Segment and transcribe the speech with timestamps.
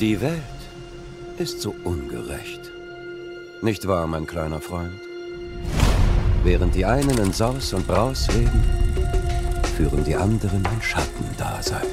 [0.00, 0.40] Die Welt
[1.38, 2.72] ist so ungerecht.
[3.60, 4.98] Nicht wahr, mein kleiner Freund?
[6.42, 8.64] Während die einen in Saus und Braus leben,
[9.76, 11.86] führen die anderen ein Schattendasein.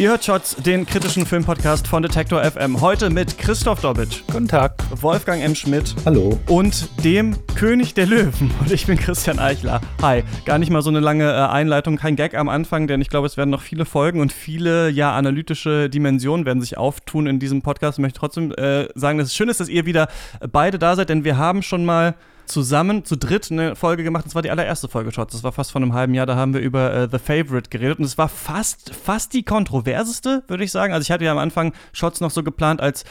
[0.00, 2.80] Ihr hört Shots, den kritischen Filmpodcast von Detektor FM.
[2.80, 4.22] Heute mit Christoph Dobitsch.
[4.28, 4.72] Guten Tag.
[5.02, 5.54] Wolfgang M.
[5.54, 5.94] Schmidt.
[6.06, 6.40] Hallo.
[6.48, 8.50] Und dem König der Löwen.
[8.60, 9.82] Und ich bin Christian Eichler.
[10.00, 10.22] Hi.
[10.46, 13.26] Gar nicht mal so eine lange äh, Einleitung, kein Gag am Anfang, denn ich glaube,
[13.26, 17.60] es werden noch viele Folgen und viele, ja, analytische Dimensionen werden sich auftun in diesem
[17.60, 17.98] Podcast.
[17.98, 20.08] Ich möchte trotzdem äh, sagen, dass es schön ist, dass ihr wieder
[20.50, 22.14] beide da seid, denn wir haben schon mal
[22.50, 24.26] zusammen zu dritt eine Folge gemacht.
[24.26, 25.32] Das war die allererste Folge Shots.
[25.32, 26.26] Das war fast vor einem halben Jahr.
[26.26, 27.98] Da haben wir über äh, The Favorite geredet.
[27.98, 30.92] Und es war fast, fast die kontroverseste, würde ich sagen.
[30.92, 33.04] Also ich hatte ja am Anfang Shots noch so geplant als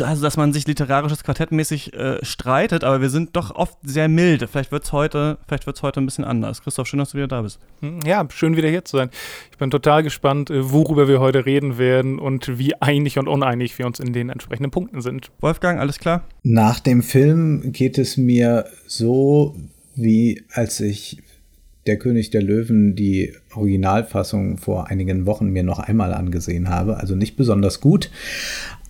[0.00, 4.48] also dass man sich literarisches Quartettmäßig äh, streitet, aber wir sind doch oft sehr milde.
[4.48, 5.38] Vielleicht wird es heute,
[5.82, 6.62] heute ein bisschen anders.
[6.62, 7.58] Christoph, schön, dass du wieder da bist.
[7.80, 9.10] Hm, ja, schön wieder hier zu sein.
[9.50, 13.78] Ich bin total gespannt, äh, worüber wir heute reden werden und wie einig und uneinig
[13.78, 15.30] wir uns in den entsprechenden Punkten sind.
[15.40, 16.24] Wolfgang, alles klar?
[16.42, 19.56] Nach dem Film geht es mir so,
[19.94, 21.22] wie als ich
[21.88, 26.98] der König der Löwen die Originalfassung vor einigen Wochen mir noch einmal angesehen habe.
[26.98, 28.10] Also nicht besonders gut,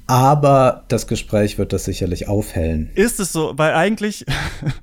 [0.09, 2.91] aber das Gespräch wird das sicherlich aufhellen.
[2.95, 3.53] Ist es so?
[3.57, 4.25] Weil eigentlich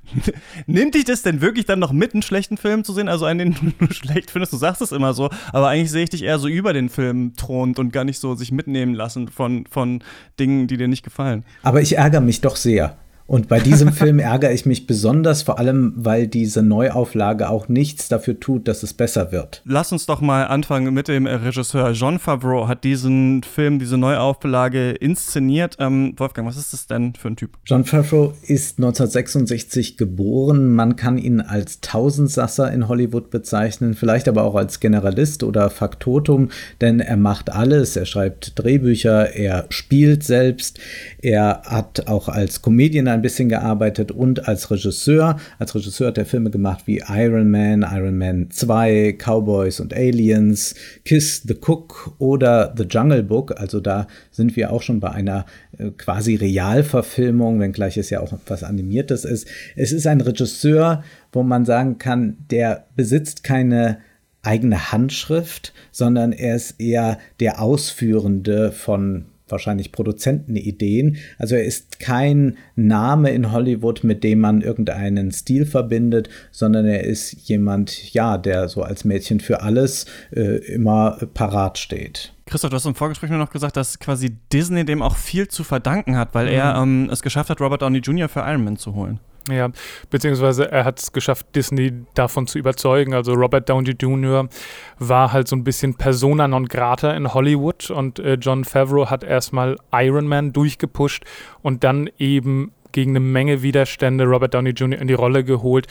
[0.67, 3.09] nimmt dich das denn wirklich dann noch mit, einen schlechten Film zu sehen?
[3.09, 6.11] Also einen, den du schlecht findest, du sagst es immer so, aber eigentlich sehe ich
[6.11, 9.65] dich eher so über den Film thront und gar nicht so sich mitnehmen lassen von,
[9.67, 10.03] von
[10.39, 11.43] Dingen, die dir nicht gefallen.
[11.63, 12.95] Aber ich ärgere mich doch sehr.
[13.27, 18.07] Und bei diesem Film ärgere ich mich besonders, vor allem, weil diese Neuauflage auch nichts
[18.07, 19.61] dafür tut, dass es besser wird.
[19.65, 21.91] Lass uns doch mal anfangen mit dem Regisseur.
[21.91, 25.77] John Favreau hat diesen Film, diese Neuauflage inszeniert.
[25.79, 27.57] Ähm, Wolfgang, was ist das denn für ein Typ?
[27.65, 30.71] John Favreau ist 1966 geboren.
[30.71, 36.49] Man kann ihn als Tausendsasser in Hollywood bezeichnen, vielleicht aber auch als Generalist oder Faktotum,
[36.81, 37.95] denn er macht alles.
[37.95, 40.79] Er schreibt Drehbücher, er spielt selbst,
[41.21, 45.37] er hat auch als Comedian ein bisschen gearbeitet und als Regisseur.
[45.57, 50.75] Als Regisseur hat er Filme gemacht wie Iron Man, Iron Man 2, Cowboys und Aliens,
[51.03, 53.59] Kiss the Cook oder The Jungle Book.
[53.59, 55.45] Also da sind wir auch schon bei einer
[55.77, 59.47] äh, quasi Realverfilmung, wenngleich es ja auch etwas Animiertes ist.
[59.75, 63.97] Es ist ein Regisseur, wo man sagen kann, der besitzt keine
[64.43, 71.17] eigene Handschrift, sondern er ist eher der Ausführende von wahrscheinlich Produzentenideen.
[71.37, 77.03] Also er ist kein Name in Hollywood, mit dem man irgendeinen Stil verbindet, sondern er
[77.03, 82.33] ist jemand, ja, der so als Mädchen für alles äh, immer parat steht.
[82.45, 85.63] Christoph, du hast im Vorgespräch nur noch gesagt, dass quasi Disney dem auch viel zu
[85.63, 86.53] verdanken hat, weil mhm.
[86.53, 88.29] er ähm, es geschafft hat, Robert Downey Jr.
[88.29, 89.19] für Iron Man zu holen.
[89.49, 89.69] Ja,
[90.09, 93.13] beziehungsweise er hat es geschafft, Disney davon zu überzeugen.
[93.13, 94.49] Also Robert Downey Jr.
[94.97, 99.23] war halt so ein bisschen Persona non grata in Hollywood und äh, John Favreau hat
[99.23, 101.25] erstmal Iron Man durchgepusht
[101.61, 104.99] und dann eben gegen eine Menge Widerstände Robert Downey Jr.
[104.99, 105.85] in die Rolle geholt.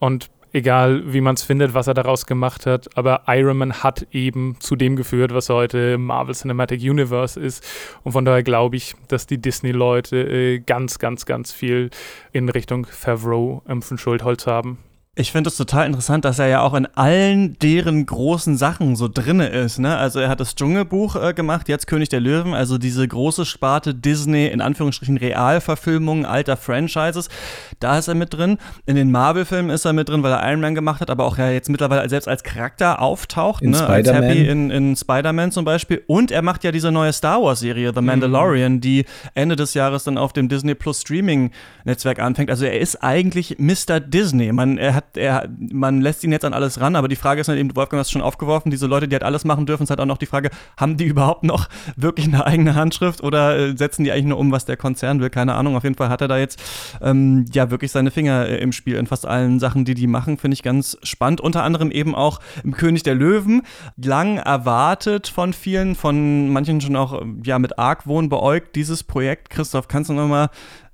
[0.00, 4.06] Und egal wie man es findet, was er daraus gemacht hat, aber Iron Man hat
[4.12, 7.64] eben zu dem geführt, was heute Marvel Cinematic Universe ist.
[8.04, 11.90] Und von daher glaube ich, dass die Disney-Leute äh, ganz, ganz, ganz viel
[12.32, 14.78] in Richtung Favreau ähm, von Schuldholz haben.
[15.18, 19.08] Ich finde es total interessant, dass er ja auch in allen deren großen Sachen so
[19.08, 19.80] drinne ist.
[19.80, 19.96] Ne?
[19.96, 23.96] Also er hat das Dschungelbuch äh, gemacht, jetzt König der Löwen, also diese große Sparte
[23.96, 27.30] Disney, in Anführungsstrichen Realverfilmungen alter Franchises.
[27.80, 28.58] Da ist er mit drin.
[28.86, 31.36] In den Marvel-Filmen ist er mit drin, weil er Iron Man gemacht hat, aber auch
[31.36, 33.64] ja jetzt mittlerweile selbst als Charakter auftaucht.
[33.64, 33.84] In ne?
[33.84, 36.00] Als Happy in, in Spider-Man zum Beispiel.
[36.06, 38.80] Und er macht ja diese neue Star Wars-Serie, The Mandalorian, mhm.
[38.82, 39.04] die
[39.34, 42.50] Ende des Jahres dann auf dem Disney Plus Streaming-Netzwerk anfängt.
[42.50, 43.98] Also er ist eigentlich Mr.
[43.98, 44.52] Disney.
[44.52, 47.48] Man, er hat er, man lässt ihn jetzt an alles ran, aber die Frage ist
[47.48, 50.00] halt eben, Wolfgang hast schon aufgeworfen, diese Leute, die halt alles machen dürfen, ist halt
[50.00, 54.04] auch noch die Frage, haben die überhaupt noch wirklich eine eigene Handschrift oder äh, setzen
[54.04, 55.30] die eigentlich nur um, was der Konzern will?
[55.30, 55.76] Keine Ahnung.
[55.76, 56.60] Auf jeden Fall hat er da jetzt
[57.00, 60.38] ähm, ja wirklich seine Finger äh, im Spiel in fast allen Sachen, die die machen,
[60.38, 61.40] finde ich ganz spannend.
[61.40, 63.62] Unter anderem eben auch im König der Löwen,
[63.96, 69.50] lang erwartet von vielen, von manchen schon auch ja mit Argwohn beäugt, dieses Projekt.
[69.50, 70.50] Christoph, kannst du noch mal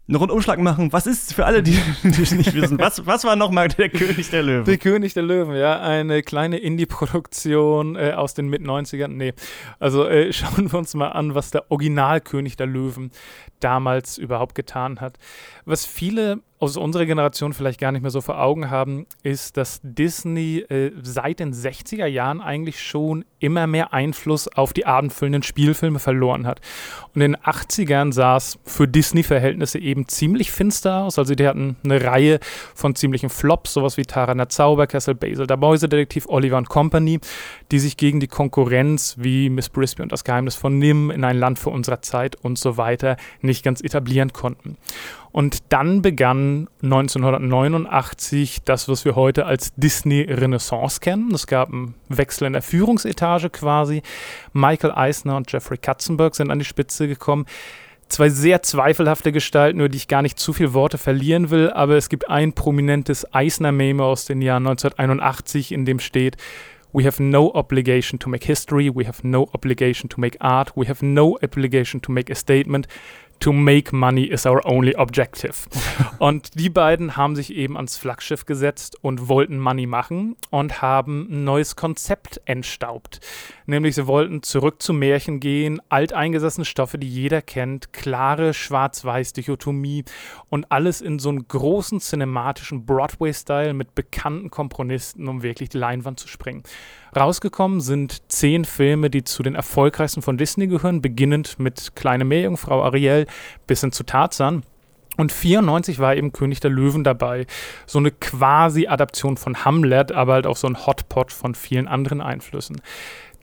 [0.07, 0.93] einen Rundumschlag machen.
[0.93, 2.79] Was ist für alle, die, die nicht wissen?
[2.79, 4.65] Was, was war nochmal der König der Löwen?
[4.65, 5.81] Der König der Löwen, ja.
[5.81, 9.09] Eine kleine Indie-Produktion äh, aus den Mit-90ern.
[9.09, 9.33] Nee.
[9.79, 13.13] Also äh, schauen wir uns mal an, was der Original-König der Löwen
[13.61, 15.19] damals überhaupt getan hat.
[15.65, 19.81] Was viele aus unserer Generation vielleicht gar nicht mehr so vor Augen haben, ist, dass
[19.83, 25.99] Disney äh, seit den 60er Jahren eigentlich schon immer mehr Einfluss auf die abendfüllenden Spielfilme
[25.99, 26.61] verloren hat.
[27.15, 31.19] Und in den 80ern sah es für Disney-Verhältnisse eben ziemlich finster aus.
[31.19, 32.41] Also die hatten eine Reihe
[32.75, 37.21] von ziemlichen Flops, sowas wie Tarana Zauberkessel, Basil der Mäusedetektiv, Oliver und Company,
[37.71, 41.39] die sich gegen die Konkurrenz wie Miss Brisby und das Geheimnis von Nim in ein
[41.39, 44.79] Land vor unserer Zeit und so weiter nicht ganz etablieren konnten.
[45.35, 51.35] Und dann begann 1989 das, was wir heute als Disney Renaissance kennen.
[51.35, 54.03] Es gab einen Wechsel in der Führungsetage quasi.
[54.53, 57.47] Michael Eisner und Jeffrey Katzenberg sind an die Spitze gekommen.
[58.07, 61.97] Zwei sehr zweifelhafte Gestalten, über die ich gar nicht zu viele Worte verlieren will, aber
[61.97, 66.37] es gibt ein prominentes Eisner-Meme aus dem Jahr 1981, in dem steht,
[66.95, 68.89] We have no obligation to make history.
[68.89, 70.77] We have no obligation to make art.
[70.77, 72.87] We have no obligation to make a statement
[73.45, 75.69] to make money is our only objective.
[76.19, 81.29] und die beiden haben sich eben ans Flaggschiff gesetzt und wollten Money machen und haben
[81.31, 83.21] ein neues Konzept entstaubt.
[83.67, 90.05] Nämlich sie wollten zurück zu Märchen gehen, alteingesessene Stoffe, die jeder kennt, klare Schwarz-Weiß-Dichotomie
[90.49, 96.19] und alles in so einen großen cinematischen Broadway-Style mit bekannten Komponisten, um wirklich die Leinwand
[96.19, 96.63] zu springen.
[97.17, 102.83] Rausgekommen sind zehn Filme, die zu den erfolgreichsten von Disney gehören, beginnend mit Kleine Meerjungfrau
[102.83, 103.27] Ariel
[103.67, 104.63] bis hin zu Tarzan.
[105.17, 107.47] Und 94 war eben König der Löwen dabei.
[107.87, 112.21] So eine quasi Adaption von Hamlet, aber halt auch so ein Hotpot von vielen anderen
[112.21, 112.81] Einflüssen.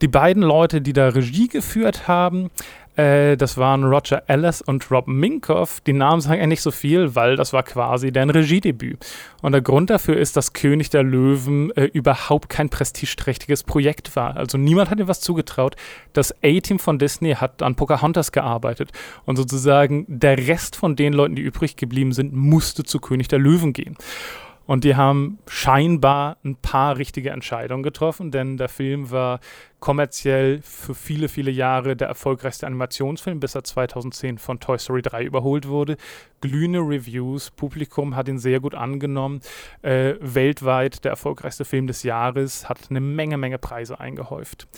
[0.02, 2.50] Die beiden Leute, die da Regie geführt haben,
[2.96, 5.80] äh, das waren Roger Ellis und Rob Minkoff.
[5.80, 9.04] Die Namen sagen ja nicht so viel, weil das war quasi deren Regiedebüt.
[9.40, 14.36] Und der Grund dafür ist, dass König der Löwen äh, überhaupt kein prestigeträchtiges Projekt war.
[14.36, 15.76] Also niemand hat ihm was zugetraut.
[16.12, 18.90] Das A-Team von Disney hat an Pocahontas gearbeitet.
[19.24, 23.38] Und sozusagen der Rest von den Leuten, die übrig geblieben sind, musste zu König der
[23.38, 23.96] Löwen gehen.
[24.66, 29.40] Und die haben scheinbar ein paar richtige Entscheidungen getroffen, denn der Film war
[29.82, 35.24] kommerziell für viele, viele Jahre der erfolgreichste Animationsfilm, bis er 2010 von Toy Story 3
[35.24, 35.96] überholt wurde.
[36.40, 39.40] Glühende Reviews, Publikum hat ihn sehr gut angenommen.
[39.82, 44.68] Äh, weltweit der erfolgreichste Film des Jahres, hat eine Menge, Menge Preise eingehäuft.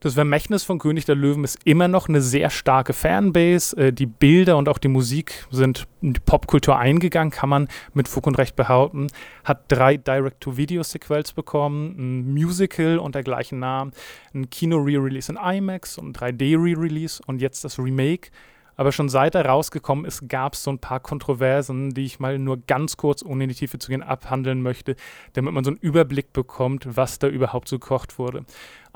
[0.00, 3.76] Das Vermächtnis von König der Löwen ist immer noch eine sehr starke Fanbase.
[3.76, 8.06] Äh, die Bilder und auch die Musik sind in die Popkultur eingegangen, kann man mit
[8.06, 9.06] Fug und Recht behaupten.
[9.44, 13.92] Hat drei Direct-to-Video-Sequels bekommen, ein Musical unter gleichen Namen,
[14.34, 18.30] ein Kino-Re-Release in IMAX und ein 3D-Re-Release und jetzt das Remake.
[18.76, 22.38] Aber schon seit er rausgekommen ist, gab es so ein paar Kontroversen, die ich mal
[22.38, 24.96] nur ganz kurz, ohne in die Tiefe zu gehen, abhandeln möchte,
[25.32, 28.44] damit man so einen Überblick bekommt, was da überhaupt so gekocht wurde.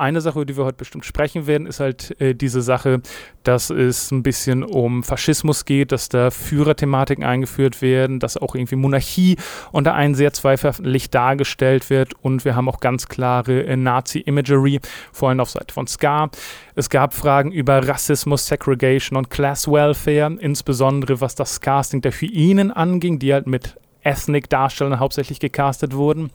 [0.01, 3.03] Eine Sache, über die wir heute bestimmt sprechen werden, ist halt äh, diese Sache,
[3.45, 8.77] dass es ein bisschen um Faschismus geht, dass da Führerthematiken eingeführt werden, dass auch irgendwie
[8.77, 9.37] Monarchie
[9.73, 14.81] unter einen sehr zweifelhaften Licht dargestellt wird und wir haben auch ganz klare äh, Nazi-Imagery,
[15.13, 16.31] vor allem auf Seite von Ska.
[16.75, 22.71] Es gab Fragen über Rassismus, Segregation und Class Welfare, insbesondere was das Casting der Hyänen
[22.71, 26.31] anging, die halt mit Ethnic-Darstellern hauptsächlich gecastet wurden.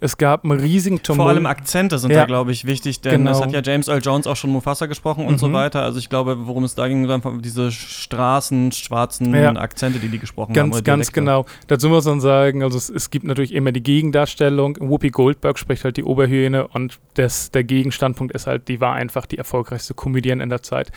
[0.00, 1.24] Es gab einen riesigen Tumult.
[1.24, 2.20] Vor allem Akzente sind ja.
[2.20, 3.32] da, glaube ich, wichtig, denn genau.
[3.32, 5.38] es hat ja James Earl Jones auch schon Mufasa gesprochen und mhm.
[5.38, 5.82] so weiter.
[5.82, 9.50] Also ich glaube, worum es da ging, einfach diese Straßen, schwarzen ja.
[9.56, 10.84] Akzente, die die gesprochen ganz, haben.
[10.84, 11.46] Ganz genau.
[11.66, 14.76] Dazu muss man sagen, also es, es, gibt natürlich immer die Gegendarstellung.
[14.80, 19.26] Whoopi Goldberg spricht halt die Oberhyäne und das, der Gegenstandpunkt ist halt, die war einfach
[19.26, 20.92] die erfolgreichste Comedian in der Zeit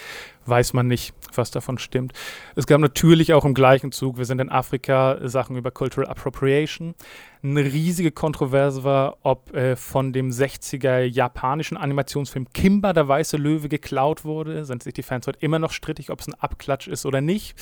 [0.46, 2.14] weiß man nicht, was davon stimmt.
[2.56, 6.96] Es gab natürlich auch im gleichen Zug, wir sind in Afrika, Sachen über Cultural Appropriation.
[7.44, 13.68] Eine riesige Kontroverse war, ob äh, von dem 60er japanischen Animationsfilm Kimba, der weiße Löwe,
[13.68, 14.64] geklaut wurde.
[14.64, 17.56] Sind sich die Fans heute immer noch strittig, ob es ein Abklatsch ist oder nicht.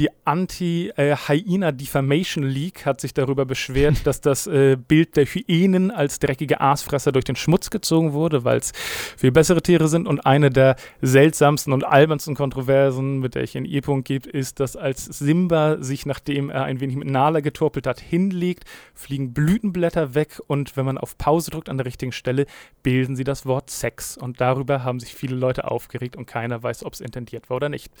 [0.00, 6.62] Die Anti-Hyena-Defamation League hat sich darüber beschwert, dass das äh, Bild der Hyänen als dreckige
[6.62, 8.72] Aasfresser durch den Schmutz gezogen wurde, weil es
[9.18, 10.08] viel bessere Tiere sind.
[10.08, 14.74] Und eine der seltsamsten und albernsten Kontroversen, mit der ich einen E-Punkt gebe, ist, dass
[14.74, 18.64] als Simba sich, nachdem er ein wenig mit Nala getorpelt hat, hinlegt,
[18.94, 22.46] fliegen Blütenblätter weg und wenn man auf Pause drückt an der richtigen Stelle,
[22.82, 24.16] bilden sie das Wort Sex.
[24.16, 27.68] Und darüber haben sich viele Leute aufgeregt und keiner weiß, ob es intendiert war oder
[27.68, 27.92] nicht.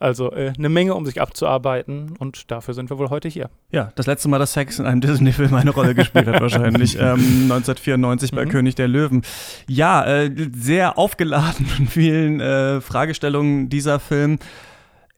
[0.00, 3.50] Also äh, eine Menge, um sich abzuhalten abzuarbeiten und dafür sind wir wohl heute hier.
[3.70, 6.96] Ja, das letzte Mal, dass Sex in einem Disney-Film eine Rolle gespielt hat, wahrscheinlich.
[6.96, 7.02] Ähm,
[7.50, 8.48] 1994 bei mhm.
[8.48, 9.22] König der Löwen.
[9.68, 14.38] Ja, äh, sehr aufgeladen mit vielen äh, Fragestellungen dieser Film.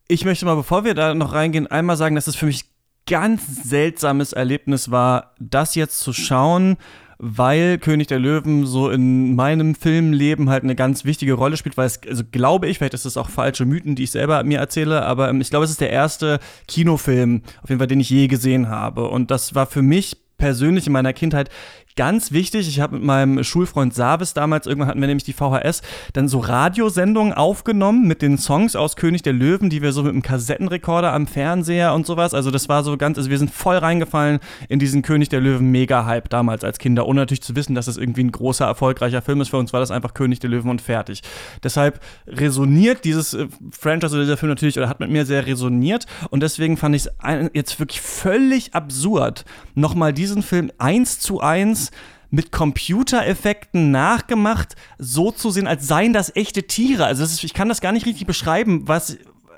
[0.09, 2.65] Ich möchte mal, bevor wir da noch reingehen, einmal sagen, dass es für mich
[3.09, 6.77] ganz seltsames Erlebnis war, das jetzt zu schauen
[7.19, 11.87] weil König der Löwen so in meinem Filmleben halt eine ganz wichtige Rolle spielt, weil
[11.87, 15.05] es, also glaube ich, vielleicht ist das auch falsche Mythen, die ich selber mir erzähle,
[15.05, 18.27] aber ähm, ich glaube, es ist der erste Kinofilm, auf jeden Fall, den ich je
[18.27, 19.09] gesehen habe.
[19.09, 21.49] Und das war für mich persönlich in meiner Kindheit
[21.97, 25.81] Ganz wichtig, ich habe mit meinem Schulfreund Savis damals, irgendwann hatten wir nämlich die VHS,
[26.13, 30.13] dann so Radiosendungen aufgenommen mit den Songs aus König der Löwen, die wir so mit
[30.13, 32.35] einem Kassettenrekorder am Fernseher und sowas.
[32.35, 35.71] Also das war so ganz, also wir sind voll reingefallen in diesen König der Löwen
[35.71, 39.41] Mega-Hype damals als Kinder, ohne natürlich zu wissen, dass das irgendwie ein großer, erfolgreicher Film
[39.41, 39.49] ist.
[39.49, 41.23] Für uns war das einfach König der Löwen und fertig.
[41.63, 46.05] Deshalb resoniert dieses äh, Franchise oder dieser Film natürlich, oder hat mit mir sehr resoniert.
[46.29, 51.86] Und deswegen fand ich es jetzt wirklich völlig absurd, nochmal diesen Film eins zu eins
[52.31, 57.07] mit Computereffekten nachgemacht, so zu sehen, als seien das echte Tiere.
[57.07, 59.17] Also ist, ich kann das gar nicht richtig beschreiben, was,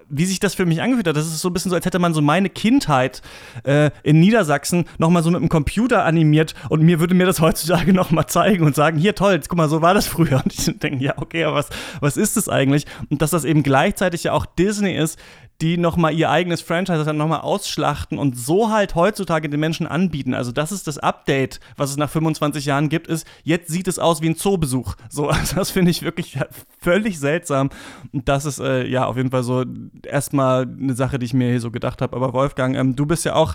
[0.08, 1.16] wie sich das für mich angefühlt hat.
[1.16, 3.22] Das ist so ein bisschen so, als hätte man so meine Kindheit
[3.64, 7.92] äh, in Niedersachsen nochmal so mit dem Computer animiert und mir würde mir das heutzutage
[7.92, 10.42] nochmal zeigen und sagen, hier toll, jetzt, guck mal, so war das früher.
[10.44, 11.68] Und ich denke, ja, okay, aber was,
[12.00, 12.86] was ist das eigentlich?
[13.10, 15.18] Und dass das eben gleichzeitig ja auch Disney ist,
[15.60, 20.32] die nochmal ihr eigenes Franchise dann nochmal ausschlachten und so halt heutzutage den Menschen anbieten.
[20.32, 23.98] Also das ist das Update, was es nach 25 Jahren gibt, ist, jetzt sieht es
[23.98, 24.94] aus wie ein Zoobesuch.
[25.08, 26.38] So, also das finde ich wirklich
[26.80, 27.70] völlig seltsam.
[28.12, 29.64] Und das ist äh, ja auf jeden Fall so
[30.06, 32.14] erstmal eine Sache, die ich mir hier so gedacht habe.
[32.14, 33.54] Aber Wolfgang, ähm, du bist ja auch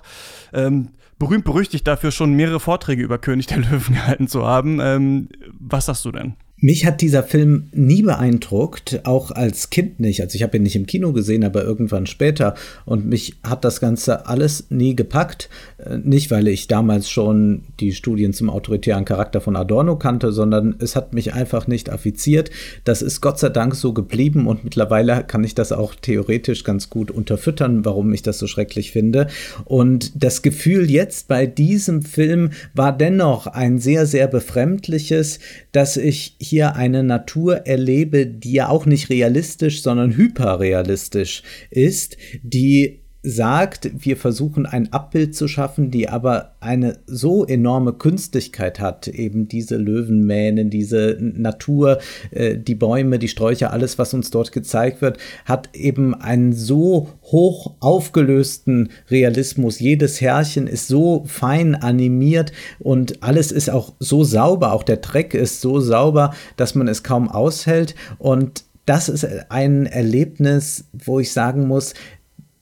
[0.51, 4.81] ähm, berühmt berüchtigt dafür, schon mehrere Vorträge über König der Löwen gehalten zu haben.
[4.81, 6.35] Ähm, was sagst du denn?
[6.57, 10.21] Mich hat dieser Film nie beeindruckt, auch als Kind nicht.
[10.21, 12.55] Also ich habe ihn nicht im Kino gesehen, aber irgendwann später.
[12.85, 15.49] Und mich hat das Ganze alles nie gepackt.
[15.77, 20.75] Äh, nicht, weil ich damals schon die Studien zum autoritären Charakter von Adorno kannte, sondern
[20.79, 22.49] es hat mich einfach nicht affiziert.
[22.85, 26.89] Das ist Gott sei Dank so geblieben und mittlerweile kann ich das auch theoretisch ganz
[26.89, 29.27] gut unterfüttern, warum ich das so schrecklich finde.
[29.65, 35.39] Und das Gefühl jetzt bei diesem Film war dennoch ein sehr, sehr befremdliches,
[35.73, 43.02] dass ich hier eine Natur erlebe, die ja auch nicht realistisch, sondern hyperrealistisch ist, die
[43.23, 49.47] sagt, wir versuchen ein Abbild zu schaffen, die aber eine so enorme Künstlichkeit hat, eben
[49.47, 51.99] diese Löwenmähnen, diese Natur,
[52.31, 57.09] äh, die Bäume, die Sträucher, alles, was uns dort gezeigt wird, hat eben einen so
[57.23, 59.79] hoch aufgelösten Realismus.
[59.79, 65.33] Jedes Herrchen ist so fein animiert und alles ist auch so sauber, auch der Dreck
[65.33, 71.31] ist so sauber, dass man es kaum aushält und das ist ein Erlebnis, wo ich
[71.31, 71.93] sagen muss,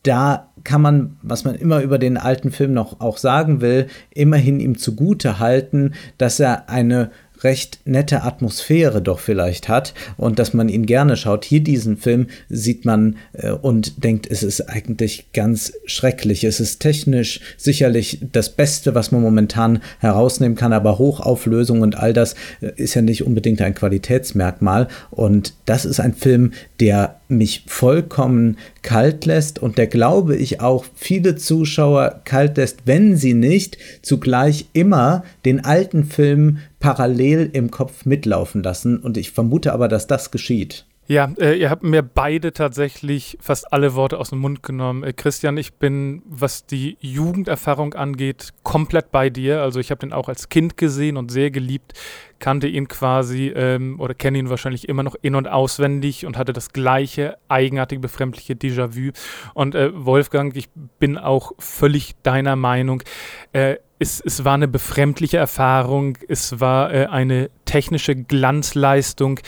[0.03, 4.59] da kann man, was man immer über den alten Film noch auch sagen will, immerhin
[4.59, 7.11] ihm zugute halten, dass er eine
[7.43, 11.45] recht nette Atmosphäre doch vielleicht hat und dass man ihn gerne schaut.
[11.45, 16.43] Hier diesen Film sieht man äh, und denkt, es ist eigentlich ganz schrecklich.
[16.43, 22.13] Es ist technisch sicherlich das Beste, was man momentan herausnehmen kann, aber Hochauflösung und all
[22.13, 24.87] das äh, ist ja nicht unbedingt ein Qualitätsmerkmal.
[25.09, 30.85] Und das ist ein Film, der mich vollkommen kalt lässt und der glaube ich auch
[30.95, 38.05] viele Zuschauer kalt lässt, wenn sie nicht zugleich immer den alten Film parallel im Kopf
[38.05, 38.97] mitlaufen lassen.
[38.97, 40.85] Und ich vermute aber, dass das geschieht.
[41.11, 45.03] Ja, äh, ihr habt mir beide tatsächlich fast alle Worte aus dem Mund genommen.
[45.03, 49.61] Äh, Christian, ich bin, was die Jugenderfahrung angeht, komplett bei dir.
[49.61, 51.99] Also ich habe den auch als Kind gesehen und sehr geliebt,
[52.39, 56.53] kannte ihn quasi ähm, oder kenne ihn wahrscheinlich immer noch in- und auswendig und hatte
[56.53, 59.11] das gleiche eigenartige, befremdliche Déjà-vu.
[59.53, 63.03] Und äh, Wolfgang, ich bin auch völlig deiner Meinung.
[63.51, 69.39] Äh, es, es, war eine befremdliche Erfahrung, es war äh, eine technische Glanzleistung,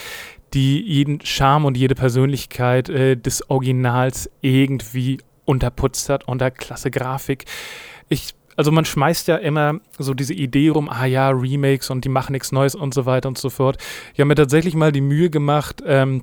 [0.54, 7.44] die jeden Charme und jede Persönlichkeit äh, des Originals irgendwie unterputzt hat unter klasse Grafik.
[8.08, 12.08] Ich also man schmeißt ja immer so diese Idee rum, ah ja, Remakes und die
[12.08, 13.78] machen nichts Neues und so weiter und so fort.
[14.12, 16.22] Ich habe mir tatsächlich mal die Mühe gemacht, ähm,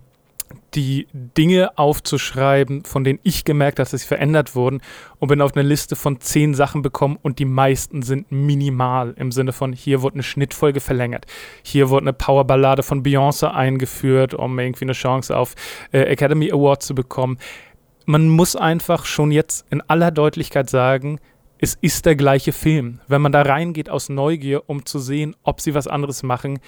[0.73, 4.81] die Dinge aufzuschreiben, von denen ich gemerkt habe, dass sie verändert wurden
[5.19, 9.31] und bin auf eine Liste von zehn Sachen bekommen und die meisten sind minimal im
[9.31, 11.25] Sinne von, hier wurde eine Schnittfolge verlängert,
[11.63, 15.55] hier wurde eine Powerballade von Beyoncé eingeführt, um irgendwie eine Chance auf
[15.91, 17.37] äh, Academy Award zu bekommen.
[18.05, 21.19] Man muss einfach schon jetzt in aller Deutlichkeit sagen,
[21.59, 23.01] es ist der gleiche Film.
[23.07, 26.59] Wenn man da reingeht aus Neugier, um zu sehen, ob sie was anderes machen,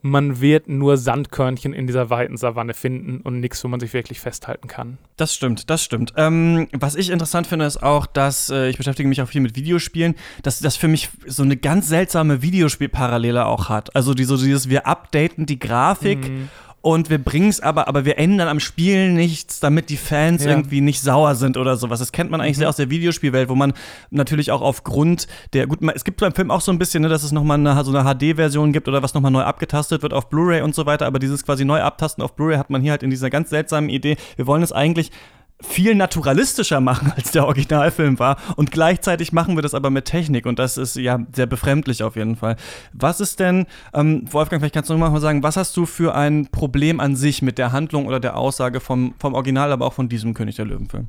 [0.00, 4.20] man wird nur Sandkörnchen in dieser weiten Savanne finden und nichts, wo man sich wirklich
[4.20, 4.98] festhalten kann.
[5.16, 6.12] Das stimmt, das stimmt.
[6.16, 9.56] Ähm, was ich interessant finde, ist auch, dass äh, ich beschäftige mich auch viel mit
[9.56, 13.94] Videospielen, dass das für mich so eine ganz seltsame Videospielparallele auch hat.
[13.96, 16.28] Also die, so dieses, wir updaten die Grafik.
[16.28, 16.48] Mhm
[16.88, 20.50] und wir bringen es aber, aber wir ändern am Spiel nichts, damit die Fans ja.
[20.50, 21.98] irgendwie nicht sauer sind oder sowas.
[21.98, 22.60] Das kennt man eigentlich mhm.
[22.60, 23.74] sehr aus der Videospielwelt, wo man
[24.08, 27.24] natürlich auch aufgrund der, gut, es gibt beim Film auch so ein bisschen, ne, dass
[27.24, 30.62] es nochmal eine, so eine HD-Version gibt oder was nochmal neu abgetastet wird auf Blu-ray
[30.62, 33.10] und so weiter, aber dieses quasi neu abtasten auf Blu-ray hat man hier halt in
[33.10, 35.10] dieser ganz seltsamen Idee, wir wollen es eigentlich
[35.60, 38.36] viel naturalistischer machen, als der Originalfilm war.
[38.56, 40.46] Und gleichzeitig machen wir das aber mit Technik.
[40.46, 42.56] Und das ist ja sehr befremdlich auf jeden Fall.
[42.92, 46.14] Was ist denn, ähm, Wolfgang, vielleicht kannst du noch mal sagen, was hast du für
[46.14, 49.94] ein Problem an sich mit der Handlung oder der Aussage vom, vom Original, aber auch
[49.94, 51.06] von diesem König der Löwen-Film?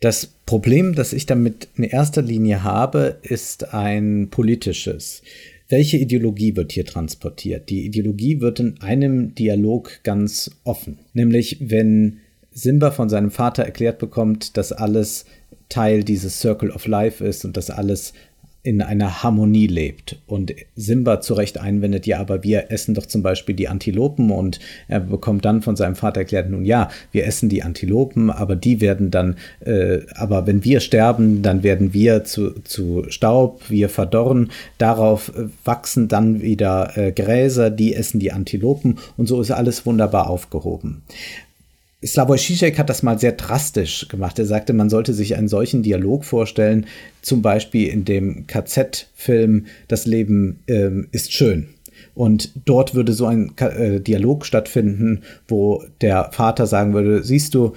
[0.00, 5.22] Das Problem, das ich damit in erster Linie habe, ist ein politisches.
[5.68, 7.70] Welche Ideologie wird hier transportiert?
[7.70, 10.98] Die Ideologie wird in einem Dialog ganz offen.
[11.12, 12.20] Nämlich, wenn
[12.56, 15.26] Simba von seinem Vater erklärt bekommt, dass alles
[15.68, 18.14] Teil dieses Circle of Life ist und dass alles
[18.62, 20.18] in einer Harmonie lebt.
[20.26, 24.58] Und Simba zu Recht einwendet, ja, aber wir essen doch zum Beispiel die Antilopen und
[24.88, 28.80] er bekommt dann von seinem Vater erklärt, nun ja, wir essen die Antilopen, aber die
[28.80, 34.50] werden dann, äh, aber wenn wir sterben, dann werden wir zu, zu Staub, wir verdorren,
[34.78, 39.84] darauf äh, wachsen dann wieder äh, Gräser, die essen die Antilopen und so ist alles
[39.84, 41.02] wunderbar aufgehoben.
[42.06, 44.38] Slavoj Žižek hat das mal sehr drastisch gemacht.
[44.38, 46.86] Er sagte, man sollte sich einen solchen Dialog vorstellen,
[47.22, 51.68] zum Beispiel in dem KZ-Film Das Leben ähm, ist schön.
[52.14, 57.74] Und dort würde so ein äh, Dialog stattfinden, wo der Vater sagen würde, siehst du,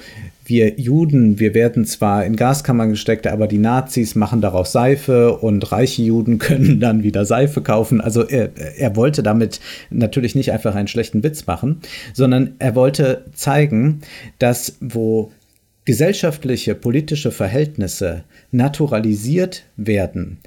[0.49, 5.71] wir Juden, wir werden zwar in Gaskammern gesteckt, aber die Nazis machen daraus Seife und
[5.71, 8.01] reiche Juden können dann wieder Seife kaufen.
[8.01, 11.81] Also er, er wollte damit natürlich nicht einfach einen schlechten Witz machen,
[12.13, 14.01] sondern er wollte zeigen,
[14.39, 15.31] dass wo
[15.85, 20.37] gesellschaftliche, politische Verhältnisse naturalisiert werden,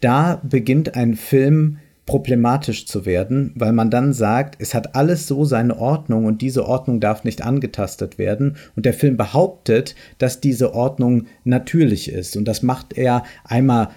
[0.00, 5.44] da beginnt ein Film problematisch zu werden, weil man dann sagt, es hat alles so
[5.44, 8.56] seine Ordnung und diese Ordnung darf nicht angetastet werden.
[8.74, 12.36] Und der Film behauptet, dass diese Ordnung natürlich ist.
[12.36, 13.90] Und das macht er einmal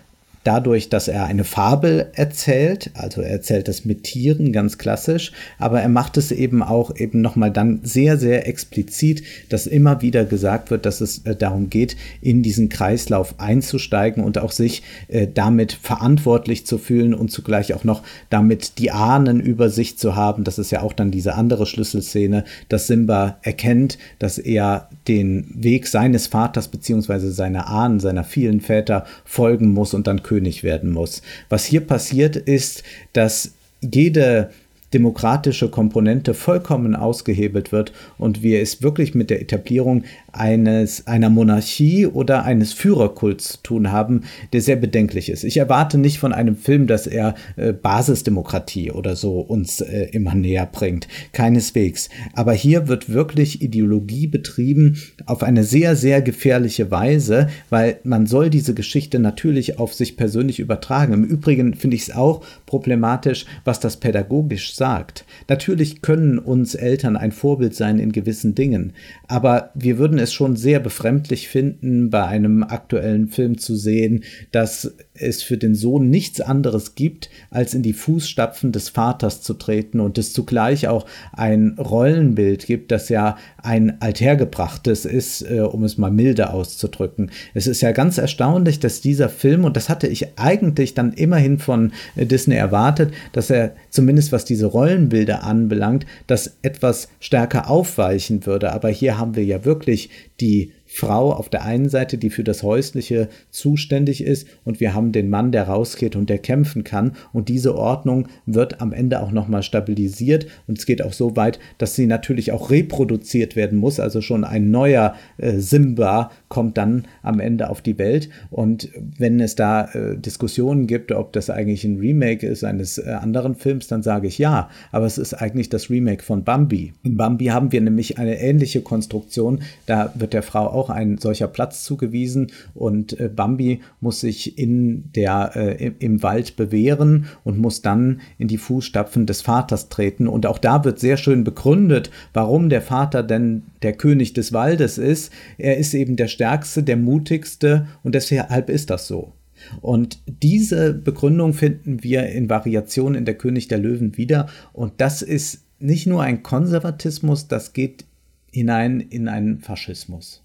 [0.43, 5.81] dadurch, dass er eine Fabel erzählt, also er erzählt es mit Tieren ganz klassisch, aber
[5.81, 10.71] er macht es eben auch eben nochmal dann sehr, sehr explizit, dass immer wieder gesagt
[10.71, 15.73] wird, dass es äh, darum geht, in diesen Kreislauf einzusteigen und auch sich äh, damit
[15.73, 20.43] verantwortlich zu fühlen und zugleich auch noch damit die Ahnen über sich zu haben.
[20.43, 25.87] Das ist ja auch dann diese andere Schlüsselszene, dass Simba erkennt, dass er den Weg
[25.87, 31.21] seines Vaters beziehungsweise seiner Ahnen, seiner vielen Väter folgen muss und dann König werden muss.
[31.49, 32.81] Was hier passiert ist,
[33.13, 34.49] dass jede
[34.91, 42.07] demokratische Komponente vollkommen ausgehebelt wird und wir es wirklich mit der Etablierung eines, einer Monarchie
[42.07, 45.43] oder eines Führerkults zu tun haben, der sehr bedenklich ist.
[45.43, 50.35] Ich erwarte nicht von einem Film, dass er äh, Basisdemokratie oder so uns äh, immer
[50.35, 51.07] näher bringt.
[51.31, 52.09] Keineswegs.
[52.33, 58.49] Aber hier wird wirklich Ideologie betrieben auf eine sehr, sehr gefährliche Weise, weil man soll
[58.49, 61.13] diese Geschichte natürlich auf sich persönlich übertragen.
[61.13, 65.25] Im Übrigen finde ich es auch problematisch, was das pädagogisch sagt.
[65.47, 68.93] Natürlich können uns Eltern ein Vorbild sein in gewissen Dingen,
[69.27, 74.93] aber wir würden es schon sehr befremdlich finden, bei einem aktuellen Film zu sehen, dass
[75.13, 79.99] es für den Sohn nichts anderes gibt, als in die Fußstapfen des Vaters zu treten
[79.99, 85.97] und es zugleich auch ein Rollenbild gibt, das ja ein althergebrachtes ist, äh, um es
[85.97, 87.31] mal milde auszudrücken.
[87.53, 91.59] Es ist ja ganz erstaunlich, dass dieser Film, und das hatte ich eigentlich dann immerhin
[91.59, 98.45] von äh, Disney erwartet, dass er zumindest was diese Rollenbilder anbelangt, das etwas stärker aufweichen
[98.45, 98.73] würde.
[98.73, 100.09] Aber hier haben wir ja wirklich
[100.39, 105.11] die Frau auf der einen Seite, die für das Häusliche zuständig ist, und wir haben
[105.11, 107.13] den Mann, der rausgeht und der kämpfen kann.
[107.31, 110.47] Und diese Ordnung wird am Ende auch nochmal stabilisiert.
[110.67, 113.99] Und es geht auch so weit, dass sie natürlich auch reproduziert werden muss.
[113.99, 118.29] Also schon ein neuer äh, Simba kommt dann am Ende auf die Welt.
[118.51, 123.09] Und wenn es da äh, Diskussionen gibt, ob das eigentlich ein Remake ist eines äh,
[123.09, 124.69] anderen Films, dann sage ich ja.
[124.91, 126.93] Aber es ist eigentlich das Remake von Bambi.
[127.03, 129.61] In Bambi haben wir nämlich eine ähnliche Konstruktion.
[129.85, 135.11] Da wird der Frau auch ein solcher Platz zugewiesen und äh, Bambi muss sich in
[135.13, 140.27] der, äh, im Wald bewähren und muss dann in die Fußstapfen des Vaters treten.
[140.27, 144.97] Und auch da wird sehr schön begründet, warum der Vater denn der König des Waldes
[144.97, 145.31] ist.
[145.57, 149.33] Er ist eben der Stärkste, der Mutigste und deshalb ist das so.
[149.81, 154.47] Und diese Begründung finden wir in Variationen in der König der Löwen wieder.
[154.73, 158.05] Und das ist nicht nur ein Konservatismus, das geht
[158.51, 160.42] hinein in einen Faschismus.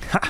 [0.00, 0.20] Ha!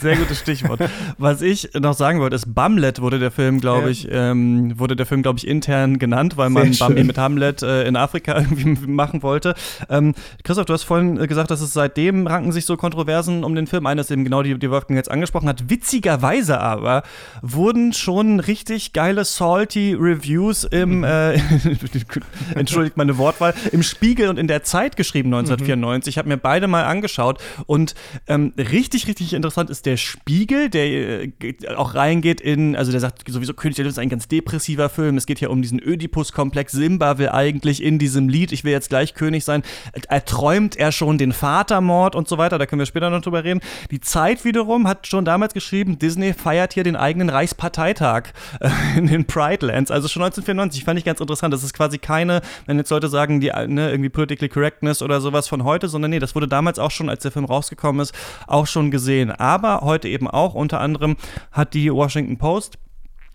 [0.00, 0.80] Sehr gutes Stichwort.
[1.18, 3.88] Was ich noch sagen wollte, ist Bamlet wurde der Film, glaube ja.
[3.88, 7.84] ich, ähm, wurde der Film, glaube ich, intern genannt, weil man Bambi mit Hamlet äh,
[7.84, 9.54] in Afrika irgendwie machen wollte.
[9.88, 10.14] Ähm,
[10.44, 13.86] Christoph, du hast vorhin gesagt, dass es seitdem ranken sich so Kontroversen um den Film
[13.86, 15.70] ein, das eben genau die, die Wolfgang jetzt angesprochen hat.
[15.70, 17.02] Witzigerweise aber
[17.42, 21.04] wurden schon richtig geile salty Reviews im, mhm.
[21.04, 21.34] äh,
[22.54, 26.06] entschuldigt meine Wortwahl, im Spiegel und in der Zeit geschrieben 1994.
[26.06, 26.10] Mhm.
[26.10, 27.94] Ich habe mir beide mal angeschaut und
[28.26, 31.30] ähm, richtig, richtig interessant ist der Spiegel, der äh,
[31.76, 35.16] auch reingeht in, also der sagt sowieso König der Löwen ist ein ganz depressiver Film.
[35.16, 36.72] Es geht hier um diesen Ödipus-Komplex.
[36.72, 39.62] Simba will eigentlich in diesem Lied, ich will jetzt gleich König sein,
[40.08, 42.58] erträumt er schon den Vatermord und so weiter.
[42.58, 43.60] Da können wir später noch drüber reden.
[43.90, 48.28] Die Zeit wiederum hat schon damals geschrieben, Disney feiert hier den eigenen Reichsparteitag
[48.60, 49.90] äh, in den Pride Lands.
[49.90, 50.84] Also schon 1994.
[50.84, 51.52] Fand ich ganz interessant.
[51.52, 55.48] Das ist quasi keine, wenn jetzt Leute sagen, die ne, irgendwie Politically Correctness oder sowas
[55.48, 58.14] von heute, sondern nee, das wurde damals auch schon, als der Film rausgekommen ist,
[58.46, 59.30] auch schon gesehen.
[59.30, 61.16] Aber heute eben auch unter anderem
[61.52, 62.78] hat die Washington Post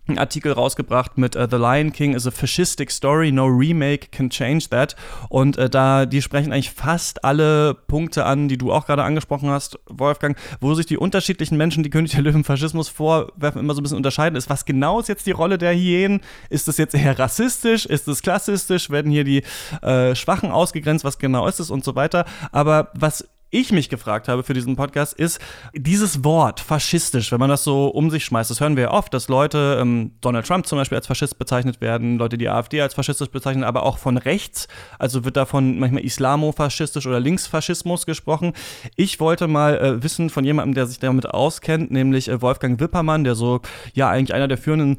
[0.07, 4.29] einen Artikel rausgebracht mit uh, The Lion King is a fascistic story, no remake can
[4.29, 4.95] change that.
[5.29, 9.49] Und uh, da, die sprechen eigentlich fast alle Punkte an, die du auch gerade angesprochen
[9.49, 13.79] hast, Wolfgang, wo sich die unterschiedlichen Menschen, die König der Löwen Faschismus vorwerfen, immer so
[13.79, 14.49] ein bisschen unterscheiden ist.
[14.49, 16.19] Was genau ist jetzt die Rolle der Hyänen?
[16.49, 17.85] Ist es jetzt eher rassistisch?
[17.85, 18.89] Ist es klassistisch?
[18.89, 19.43] Werden hier die
[19.81, 21.05] äh, Schwachen ausgegrenzt?
[21.05, 22.25] Was genau ist es und so weiter?
[22.51, 25.39] Aber was ich mich gefragt habe für diesen Podcast, ist
[25.73, 28.49] dieses Wort faschistisch, wenn man das so um sich schmeißt.
[28.49, 31.79] Das hören wir ja oft, dass Leute, ähm, Donald Trump zum Beispiel als Faschist bezeichnet
[31.79, 34.67] werden, Leute die AfD als faschistisch bezeichnen, aber auch von rechts.
[34.97, 38.53] Also wird davon manchmal islamofaschistisch oder Linksfaschismus gesprochen.
[38.95, 43.23] Ich wollte mal äh, wissen von jemandem, der sich damit auskennt, nämlich äh, Wolfgang Wippermann,
[43.23, 43.61] der so
[43.93, 44.97] ja eigentlich einer der führenden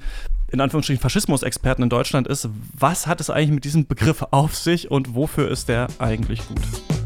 [0.53, 2.49] in Anführungsstrichen Faschismus-Experten in Deutschland ist.
[2.79, 7.04] Was hat es eigentlich mit diesem Begriff auf sich und wofür ist der eigentlich gut?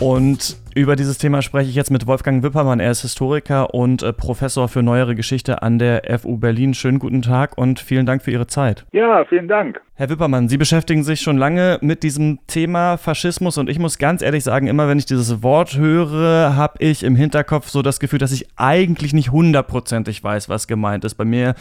[0.00, 2.80] Und über dieses Thema spreche ich jetzt mit Wolfgang Wippermann.
[2.80, 6.74] Er ist Historiker und äh, Professor für neuere Geschichte an der FU Berlin.
[6.74, 8.84] Schönen guten Tag und vielen Dank für Ihre Zeit.
[8.90, 9.80] Ja, vielen Dank.
[9.94, 14.20] Herr Wippermann, Sie beschäftigen sich schon lange mit diesem Thema Faschismus und ich muss ganz
[14.20, 18.18] ehrlich sagen, immer wenn ich dieses Wort höre, habe ich im Hinterkopf so das Gefühl,
[18.18, 21.14] dass ich eigentlich nicht hundertprozentig weiß, was gemeint ist.
[21.14, 21.54] Bei mir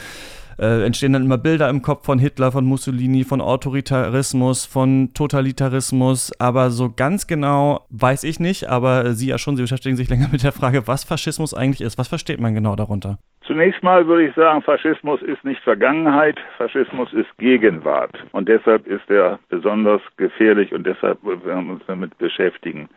[0.60, 6.32] äh, entstehen dann immer Bilder im Kopf von Hitler, von Mussolini, von Autoritarismus, von Totalitarismus,
[6.40, 10.28] aber so ganz genau weiß ich nicht, aber Sie ja schon, Sie beschäftigen sich länger
[10.32, 11.98] mit der Frage, was Faschismus eigentlich ist.
[11.98, 13.18] Was versteht man genau darunter?
[13.46, 18.12] Zunächst mal würde ich sagen, Faschismus ist nicht Vergangenheit, Faschismus ist Gegenwart.
[18.32, 22.88] Und deshalb ist er besonders gefährlich und deshalb werden wir uns damit beschäftigen.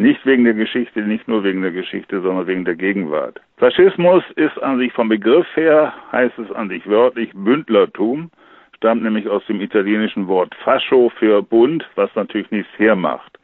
[0.00, 3.40] Nicht wegen der Geschichte, nicht nur wegen der Geschichte, sondern wegen der Gegenwart.
[3.56, 8.30] Faschismus ist an sich vom Begriff her, heißt es an sich wörtlich Bündlertum,
[8.76, 13.40] stammt nämlich aus dem italienischen Wort Fascio für Bund, was natürlich nichts hermacht.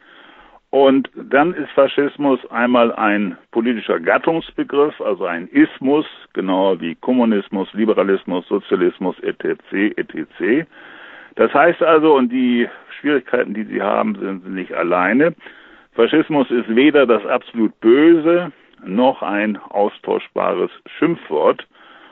[0.70, 8.46] Und dann ist Faschismus einmal ein politischer Gattungsbegriff, also ein Ismus, genauer wie Kommunismus, Liberalismus,
[8.46, 9.58] Sozialismus etc.
[9.96, 10.66] etc.
[11.34, 12.68] Das heißt also, und die
[13.00, 15.34] Schwierigkeiten, die Sie haben, sind nicht alleine.
[15.94, 18.52] Faschismus ist weder das absolut Böse
[18.84, 21.66] noch ein austauschbares Schimpfwort,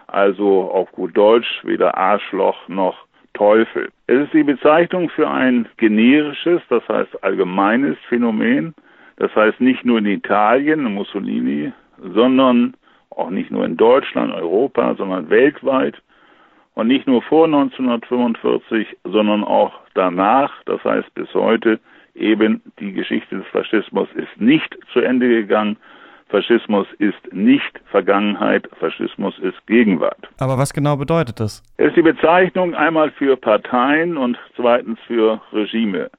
[0.07, 3.91] also auf gut Deutsch weder Arschloch noch Teufel.
[4.07, 8.75] Es ist die Bezeichnung für ein generisches, das heißt allgemeines Phänomen,
[9.17, 11.73] das heißt nicht nur in Italien, Mussolini,
[12.15, 12.75] sondern
[13.11, 16.01] auch nicht nur in Deutschland, Europa, sondern weltweit
[16.75, 21.81] und nicht nur vor 1945, sondern auch danach, das heißt bis heute
[22.15, 25.77] eben die Geschichte des Faschismus ist nicht zu Ende gegangen.
[26.29, 30.29] Faschismus ist nicht Vergangenheit, Faschismus ist Gegenwart.
[30.41, 31.63] Aber was genau bedeutet das?
[31.77, 36.11] Es ist die Bezeichnung einmal für Parteien und zweitens für Regime.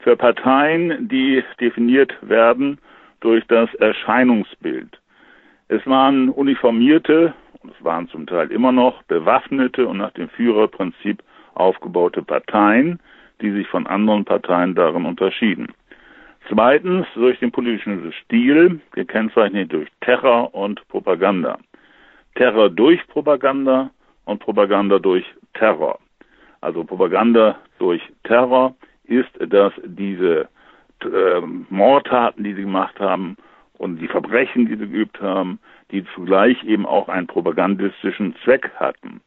[0.00, 2.78] Für Parteien, die definiert werden
[3.20, 5.00] durch das Erscheinungsbild.
[5.68, 11.22] Es waren uniformierte, und es waren zum Teil immer noch bewaffnete und nach dem Führerprinzip
[11.54, 13.00] aufgebaute Parteien,
[13.44, 15.68] die sich von anderen Parteien darin unterschieden.
[16.48, 21.58] Zweitens durch den politischen Stil, gekennzeichnet durch Terror und Propaganda.
[22.34, 23.90] Terror durch Propaganda
[24.24, 25.98] und Propaganda durch Terror.
[26.60, 30.48] Also Propaganda durch Terror ist, dass diese
[31.02, 33.36] äh, Mordtaten, die sie gemacht haben
[33.78, 35.58] und die Verbrechen, die sie geübt haben,
[35.90, 39.20] die zugleich eben auch einen propagandistischen Zweck hatten.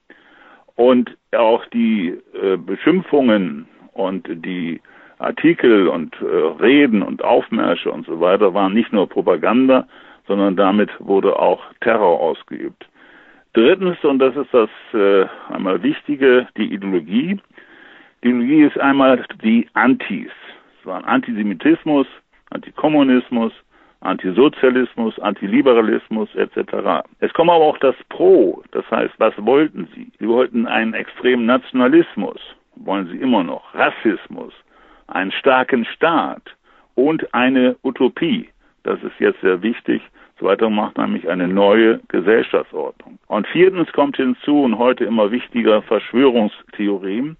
[0.75, 3.67] Und auch die äh, Beschimpfungen
[3.97, 4.81] und die
[5.19, 6.25] Artikel und äh,
[6.61, 9.87] Reden und Aufmärsche und so weiter waren nicht nur Propaganda,
[10.27, 12.87] sondern damit wurde auch Terror ausgeübt.
[13.53, 17.39] Drittens, und das ist das äh, einmal Wichtige, die Ideologie.
[18.23, 20.31] Die Ideologie ist einmal die Antis.
[20.79, 22.05] Es war ein Antisemitismus,
[22.51, 23.51] Antikommunismus,
[24.01, 27.03] Antisozialismus, Antiliberalismus etc.
[27.19, 30.11] Es kommt aber auch das Pro, das heißt, was wollten sie?
[30.19, 32.39] Sie wollten einen extremen Nationalismus,
[32.83, 34.53] wollen sie immer noch, Rassismus,
[35.07, 36.41] einen starken Staat
[36.95, 38.49] und eine Utopie.
[38.83, 40.01] Das ist jetzt sehr wichtig.
[40.39, 43.17] Zweiter macht nämlich eine neue Gesellschaftsordnung.
[43.27, 47.37] Und viertens kommt hinzu und heute immer wichtiger Verschwörungstheorien,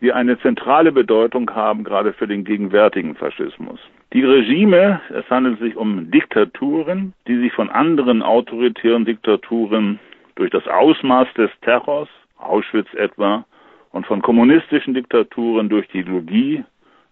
[0.00, 3.78] die eine zentrale Bedeutung haben, gerade für den gegenwärtigen Faschismus.
[4.12, 10.00] Die Regime, es handelt sich um Diktaturen, die sich von anderen autoritären Diktaturen
[10.34, 13.44] durch das Ausmaß des Terrors, Auschwitz etwa,
[13.92, 16.64] und von kommunistischen Diktaturen durch die Ideologie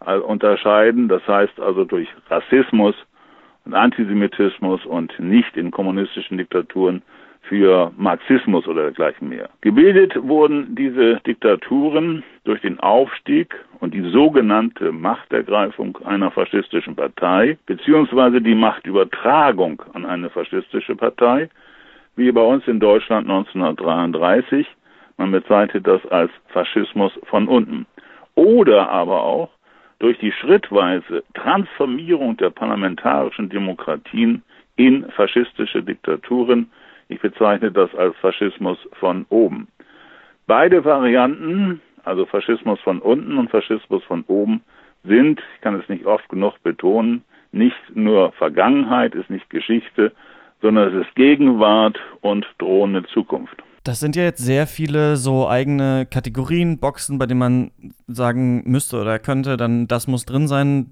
[0.05, 2.95] äh, unterscheiden, das heißt also durch Rassismus
[3.65, 7.03] und Antisemitismus und nicht in kommunistischen Diktaturen
[7.43, 9.49] für Marxismus oder dergleichen mehr.
[9.61, 18.41] Gebildet wurden diese Diktaturen durch den Aufstieg und die sogenannte Machtergreifung einer faschistischen Partei beziehungsweise
[18.41, 21.49] die Machtübertragung an eine faschistische Partei,
[22.17, 24.67] wie bei uns in Deutschland 1933.
[25.21, 27.85] Man bezeichnet das als Faschismus von unten.
[28.37, 29.51] Oder aber auch
[29.99, 34.43] durch die schrittweise Transformierung der parlamentarischen Demokratien
[34.77, 36.71] in faschistische Diktaturen.
[37.09, 39.69] Ich bezeichne das als Faschismus von oben.
[40.47, 44.63] Beide Varianten, also Faschismus von unten und Faschismus von oben,
[45.05, 50.13] sind, ich kann es nicht oft genug betonen, nicht nur Vergangenheit, ist nicht Geschichte,
[50.63, 53.63] sondern es ist Gegenwart und drohende Zukunft.
[53.91, 57.71] Das sind ja jetzt sehr viele so eigene Kategorien, Boxen, bei denen man
[58.15, 60.91] sagen müsste oder könnte, dann das muss drin sein,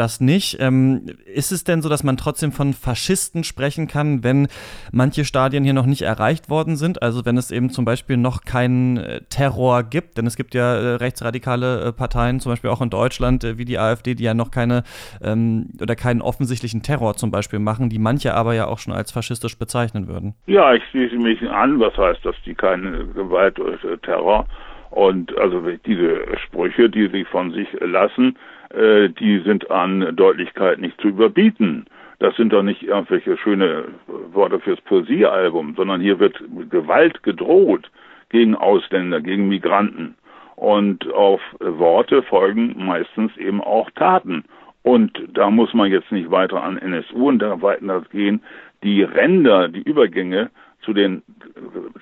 [0.00, 0.58] das nicht.
[0.60, 4.48] Ähm, ist es denn so, dass man trotzdem von Faschisten sprechen kann, wenn
[4.92, 7.02] manche Stadien hier noch nicht erreicht worden sind?
[7.02, 10.74] Also wenn es eben zum Beispiel noch keinen äh, Terror gibt, denn es gibt ja
[10.74, 14.34] äh, rechtsradikale äh, Parteien, zum Beispiel auch in Deutschland, äh, wie die AfD, die ja
[14.34, 14.84] noch keine
[15.22, 19.12] ähm, oder keinen offensichtlichen Terror zum Beispiel machen, die manche aber ja auch schon als
[19.12, 20.34] faschistisch bezeichnen würden.
[20.46, 21.78] Ja, ich schließe mich an.
[21.80, 24.46] Was heißt dass die keine Gewalt oder Terror?
[24.90, 28.36] Und also diese Sprüche, die sie von sich lassen,
[28.70, 31.86] äh, die sind an Deutlichkeit nicht zu überbieten.
[32.18, 33.84] Das sind doch nicht irgendwelche schöne
[34.32, 37.90] Worte fürs Poesiealbum, sondern hier wird Gewalt gedroht
[38.28, 40.14] gegen Ausländer, gegen Migranten.
[40.56, 44.44] Und auf Worte folgen meistens eben auch Taten.
[44.82, 48.42] Und da muss man jetzt nicht weiter an NSU und da weiter gehen.
[48.82, 50.50] Die Ränder, die Übergänge
[50.82, 51.22] zu den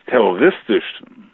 [0.06, 1.27] terroristischen,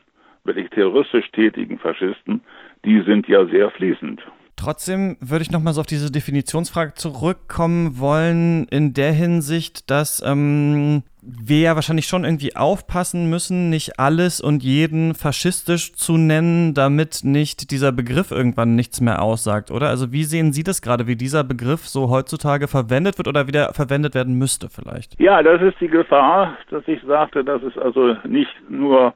[0.44, 2.42] wirklich terroristisch tätigen Faschisten,
[2.84, 4.22] die sind ja sehr fließend.
[4.56, 11.02] Trotzdem würde ich nochmal so auf diese Definitionsfrage zurückkommen wollen, in der Hinsicht, dass ähm,
[11.22, 17.22] wir ja wahrscheinlich schon irgendwie aufpassen müssen, nicht alles und jeden faschistisch zu nennen, damit
[17.24, 19.88] nicht dieser Begriff irgendwann nichts mehr aussagt, oder?
[19.88, 23.72] Also wie sehen Sie das gerade, wie dieser Begriff so heutzutage verwendet wird oder wieder
[23.72, 25.20] verwendet werden müsste vielleicht?
[25.20, 29.14] Ja, das ist die Gefahr, dass ich sagte, das ist also nicht nur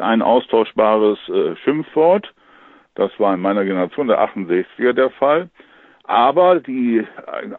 [0.00, 2.32] ein austauschbares äh, Schimpfwort,
[2.94, 5.48] das war in meiner Generation der 68er der Fall.
[6.08, 7.06] Aber die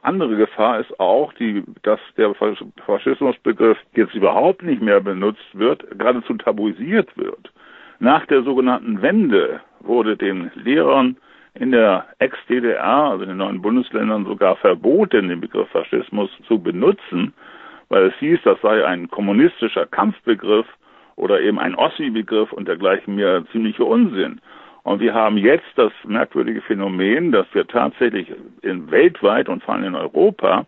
[0.02, 6.34] andere Gefahr ist auch, die, dass der Faschismusbegriff jetzt überhaupt nicht mehr benutzt wird, geradezu
[6.34, 7.52] tabuisiert wird.
[8.00, 11.18] Nach der sogenannten Wende wurde den Lehrern
[11.54, 17.34] in der Ex-DDR, also in den neuen Bundesländern, sogar verboten, den Begriff Faschismus zu benutzen,
[17.90, 20.66] weil es hieß, das sei ein kommunistischer Kampfbegriff
[21.20, 24.40] oder eben ein Ossi-Begriff und dergleichen mehr ziemlicher Unsinn.
[24.84, 28.28] Und wir haben jetzt das merkwürdige Phänomen, dass wir tatsächlich
[28.62, 30.66] in weltweit und vor allem in Europa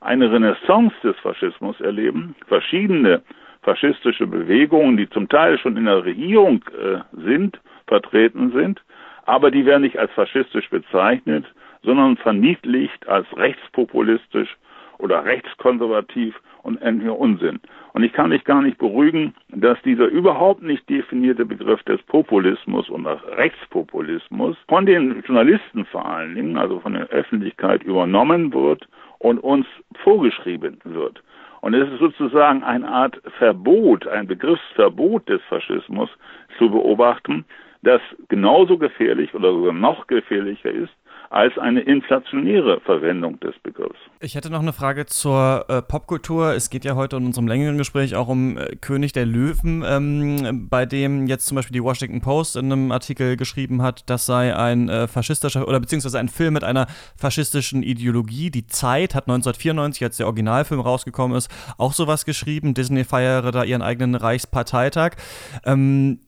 [0.00, 2.36] eine Renaissance des Faschismus erleben.
[2.46, 3.22] Verschiedene
[3.62, 8.82] faschistische Bewegungen, die zum Teil schon in der Regierung äh, sind, vertreten sind,
[9.24, 11.46] aber die werden nicht als faschistisch bezeichnet,
[11.82, 14.54] sondern verniedlicht als rechtspopulistisch
[14.98, 17.60] oder rechtskonservativ und endlicher Unsinn.
[17.92, 22.88] Und ich kann mich gar nicht beruhigen, dass dieser überhaupt nicht definierte Begriff des Populismus
[22.88, 29.38] und Rechtspopulismus von den Journalisten vor allen Dingen, also von der Öffentlichkeit übernommen wird und
[29.38, 29.66] uns
[30.02, 31.22] vorgeschrieben wird.
[31.60, 36.10] Und es ist sozusagen eine Art Verbot, ein Begriffsverbot des Faschismus
[36.58, 37.44] zu beobachten,
[37.82, 40.92] das genauso gefährlich oder sogar noch gefährlicher ist
[41.30, 43.98] als eine inflationäre Verwendung des Begriffs.
[44.20, 46.54] Ich hätte noch eine Frage zur äh, Popkultur.
[46.54, 50.68] Es geht ja heute in unserem längeren Gespräch auch um äh, König der Löwen, ähm,
[50.68, 54.54] bei dem jetzt zum Beispiel die Washington Post in einem Artikel geschrieben hat, das sei
[54.56, 58.50] ein äh, faschistischer oder beziehungsweise ein Film mit einer faschistischen Ideologie.
[58.50, 62.74] Die Zeit hat 1994, als der Originalfilm rausgekommen ist, auch sowas geschrieben.
[62.74, 65.16] Disney feiere da ihren eigenen Reichsparteitag.
[65.64, 66.20] Ähm,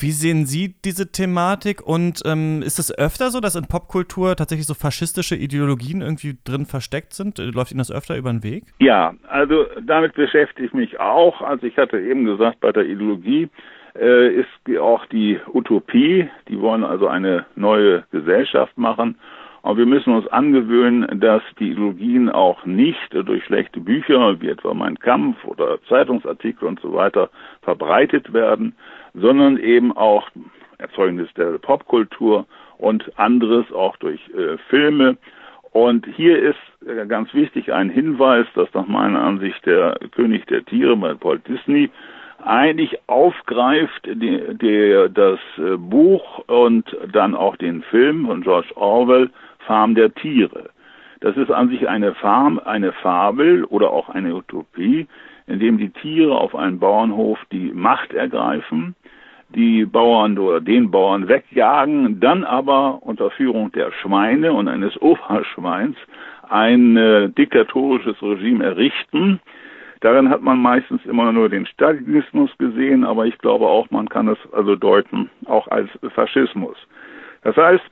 [0.00, 4.66] Wie sehen Sie diese Thematik und ähm, ist es öfter so, dass in Popkultur tatsächlich
[4.66, 7.36] so faschistische Ideologien irgendwie drin versteckt sind?
[7.38, 8.64] Läuft Ihnen das öfter über den Weg?
[8.78, 11.42] Ja, also damit beschäftige ich mich auch.
[11.42, 13.50] Also ich hatte eben gesagt, bei der Ideologie
[13.94, 16.30] äh, ist auch die Utopie.
[16.48, 19.16] Die wollen also eine neue Gesellschaft machen.
[19.62, 24.72] Aber wir müssen uns angewöhnen, dass die Ideologien auch nicht durch schlechte Bücher, wie etwa
[24.72, 27.28] Mein Kampf oder Zeitungsartikel und so weiter,
[27.60, 28.74] verbreitet werden,
[29.14, 30.28] sondern eben auch
[30.78, 32.46] Erzeugnis der Popkultur
[32.78, 35.16] und anderes auch durch äh, Filme.
[35.72, 40.64] Und hier ist äh, ganz wichtig ein Hinweis, dass nach meiner Ansicht der König der
[40.64, 41.90] Tiere bei Walt Disney
[42.42, 49.30] eigentlich aufgreift die, die, das äh, Buch und dann auch den Film von George Orwell
[49.66, 50.70] Farm der Tiere.
[51.20, 55.06] Das ist an sich eine Farm, eine Fabel oder auch eine Utopie,
[55.46, 58.94] in dem die Tiere auf einem Bauernhof die Macht ergreifen,
[59.54, 65.96] die Bauern oder den Bauern wegjagen, dann aber unter Führung der Schweine und eines Oberschweins
[66.48, 69.40] ein äh, diktatorisches Regime errichten.
[70.00, 74.28] Darin hat man meistens immer nur den Stalinismus gesehen, aber ich glaube auch, man kann
[74.28, 76.76] es also deuten, auch als Faschismus.
[77.42, 77.84] Das heißt,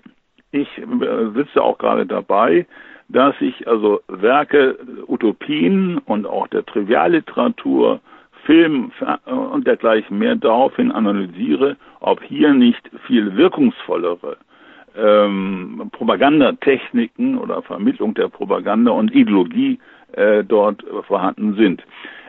[0.53, 2.67] ich äh, sitze auch gerade dabei,
[3.09, 8.01] dass ich also Werke, Utopien und auch der Trivialliteratur,
[8.49, 14.39] Film äh, und dergleichen mehr daraufhin analysiere, ob hier nicht viel wirkungsvollere
[14.97, 19.79] ähm, Propagandatechniken oder Vermittlung der Propaganda und Ideologie
[20.13, 21.83] äh, dort vorhanden sind.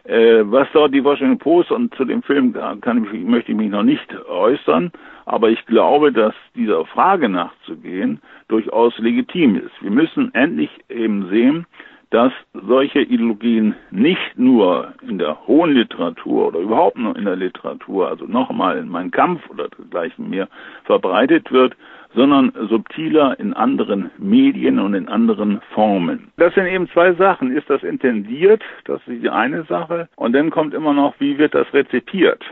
[0.03, 3.69] Äh, was dort die Washington Post und zu dem Film kann ich, möchte ich mich
[3.69, 4.91] noch nicht äußern,
[5.25, 9.82] aber ich glaube, dass dieser Frage nachzugehen durchaus legitim ist.
[9.82, 11.65] Wir müssen endlich eben sehen,
[12.12, 18.08] dass solche Ideologien nicht nur in der hohen Literatur oder überhaupt nur in der Literatur,
[18.08, 20.48] also nochmal in meinem Kampf oder dergleichen mehr
[20.86, 21.76] verbreitet wird,
[22.15, 26.32] sondern subtiler in anderen Medien und in anderen Formen.
[26.38, 27.56] Das sind eben zwei Sachen.
[27.56, 28.63] Ist das intendiert?
[28.86, 30.10] Das ist die eine Sache.
[30.15, 32.43] Und dann kommt immer noch, wie wird das rezipiert?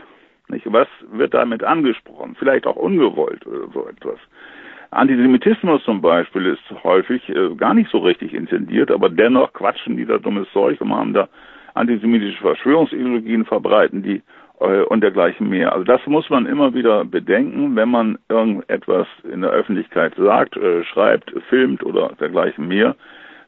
[0.48, 0.72] Nicht?
[0.72, 2.36] Was wird damit angesprochen?
[2.38, 4.18] Vielleicht auch ungewollt oder so etwas.
[4.90, 10.06] Antisemitismus zum Beispiel ist häufig äh, gar nicht so richtig intendiert, aber dennoch quatschen die
[10.06, 11.28] da dummes Zeug und haben da
[11.74, 14.22] antisemitische Verschwörungsideologien verbreiten, die
[14.60, 15.72] äh, und dergleichen mehr.
[15.72, 20.84] Also das muss man immer wieder bedenken, wenn man irgendetwas in der Öffentlichkeit sagt, äh,
[20.84, 22.96] schreibt, filmt oder dergleichen mehr.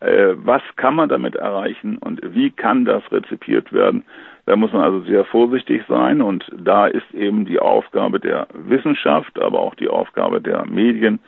[0.01, 4.05] Äh, was kann man damit erreichen und wie kann das rezipiert werden?
[4.47, 9.41] Da muss man also sehr vorsichtig sein und da ist eben die Aufgabe der Wissenschaft,
[9.41, 11.21] aber auch die Aufgabe der Medien,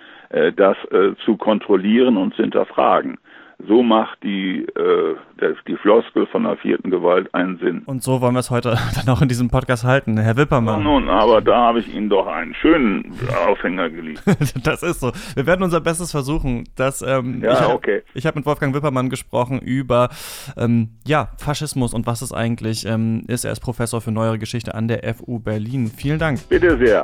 [0.57, 0.77] das
[1.25, 3.19] zu kontrollieren und zu hinterfragen
[3.67, 7.83] so macht die, äh, die Floskel von der vierten Gewalt einen Sinn.
[7.87, 10.81] Und so wollen wir es heute dann auch in diesem Podcast halten, Herr Wippermann.
[10.81, 13.13] Ja, nun, aber da habe ich Ihnen doch einen schönen
[13.47, 14.55] Aufhänger geliefert.
[14.67, 15.13] das ist so.
[15.35, 16.65] Wir werden unser Bestes versuchen.
[16.77, 18.03] Dass, ähm, ja, ich, okay.
[18.15, 20.09] Ich habe mit Wolfgang Wippermann gesprochen über
[20.57, 23.45] ähm, ja, Faschismus und was es eigentlich ähm, ist.
[23.45, 25.89] Er ist Professor für Neuere Geschichte an der FU Berlin.
[25.89, 26.49] Vielen Dank.
[26.49, 27.03] Bitte sehr.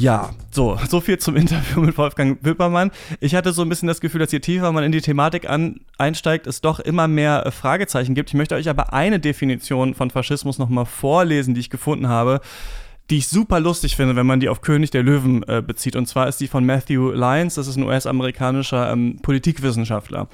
[0.00, 2.90] Ja, so, so viel zum Interview mit Wolfgang Wippermann.
[3.20, 5.80] Ich hatte so ein bisschen das Gefühl, dass je tiefer man in die Thematik an,
[5.98, 8.30] einsteigt, es doch immer mehr äh, Fragezeichen gibt.
[8.30, 12.40] Ich möchte euch aber eine Definition von Faschismus nochmal vorlesen, die ich gefunden habe,
[13.10, 15.96] die ich super lustig finde, wenn man die auf König der Löwen äh, bezieht.
[15.96, 20.28] Und zwar ist die von Matthew Lyons, das ist ein US-amerikanischer ähm, Politikwissenschaftler.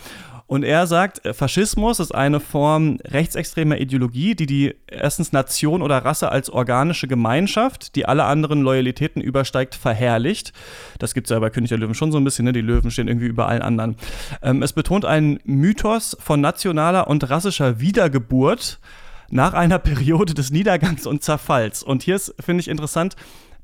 [0.46, 5.98] Und er sagt, äh, Faschismus ist eine Form rechtsextremer Ideologie, die die erstens Nation oder
[6.04, 10.52] Rasse als organische Gemeinschaft, die alle anderen Loyalitäten übersteigt, verherrlicht.
[10.98, 12.52] Das gibt es ja bei König der Löwen schon so ein bisschen, ne?
[12.52, 13.96] die Löwen stehen irgendwie über allen anderen.
[14.42, 18.80] Ähm, es betont einen Mythos von nationaler und rassischer Wiedergeburt
[19.30, 21.82] nach einer Periode des Niedergangs und Zerfalls.
[21.82, 23.16] Und hier ist, finde ich, interessant,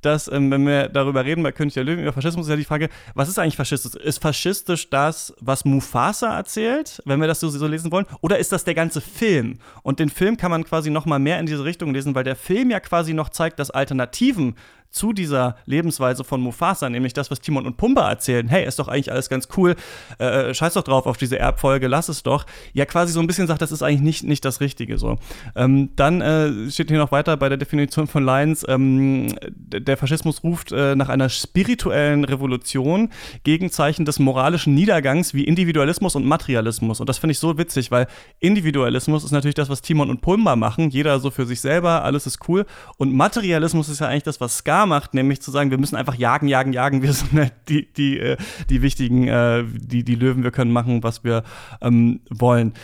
[0.03, 2.65] dass, ähm, wenn wir darüber reden, bei König der Löwen über Faschismus, ist ja die
[2.65, 3.95] Frage, was ist eigentlich faschistisch?
[4.03, 8.07] Ist faschistisch das, was Mufasa erzählt, wenn wir das so, so lesen wollen?
[8.21, 9.59] Oder ist das der ganze Film?
[9.83, 12.37] Und den Film kann man quasi noch mal mehr in diese Richtung lesen, weil der
[12.37, 14.57] Film ja quasi noch zeigt, dass Alternativen
[14.91, 18.89] zu dieser Lebensweise von Mufasa, nämlich das, was Timon und Pumba erzählen, hey, ist doch
[18.89, 19.77] eigentlich alles ganz cool,
[20.19, 23.47] äh, scheiß doch drauf auf diese Erbfolge, lass es doch, ja quasi so ein bisschen
[23.47, 25.17] sagt, das ist eigentlich nicht, nicht das Richtige so.
[25.55, 30.43] Ähm, dann äh, steht hier noch weiter bei der Definition von Lyons, ähm, der Faschismus
[30.43, 33.11] ruft äh, nach einer spirituellen Revolution
[33.45, 36.99] Gegenzeichen des moralischen Niedergangs wie Individualismus und Materialismus.
[37.01, 38.09] Und das finde ich so witzig, weil
[38.41, 42.27] Individualismus ist natürlich das, was Timon und Pumba machen, jeder so für sich selber, alles
[42.27, 42.67] ist cool.
[42.97, 46.15] Und Materialismus ist ja eigentlich das, was Ska macht, nämlich zu sagen, wir müssen einfach
[46.15, 47.03] jagen, jagen, jagen.
[47.03, 48.37] Wir sind halt die, die, äh,
[48.69, 51.43] die wichtigen, äh, die, die Löwen, wir können machen, was wir
[51.81, 52.75] ähm, wollen.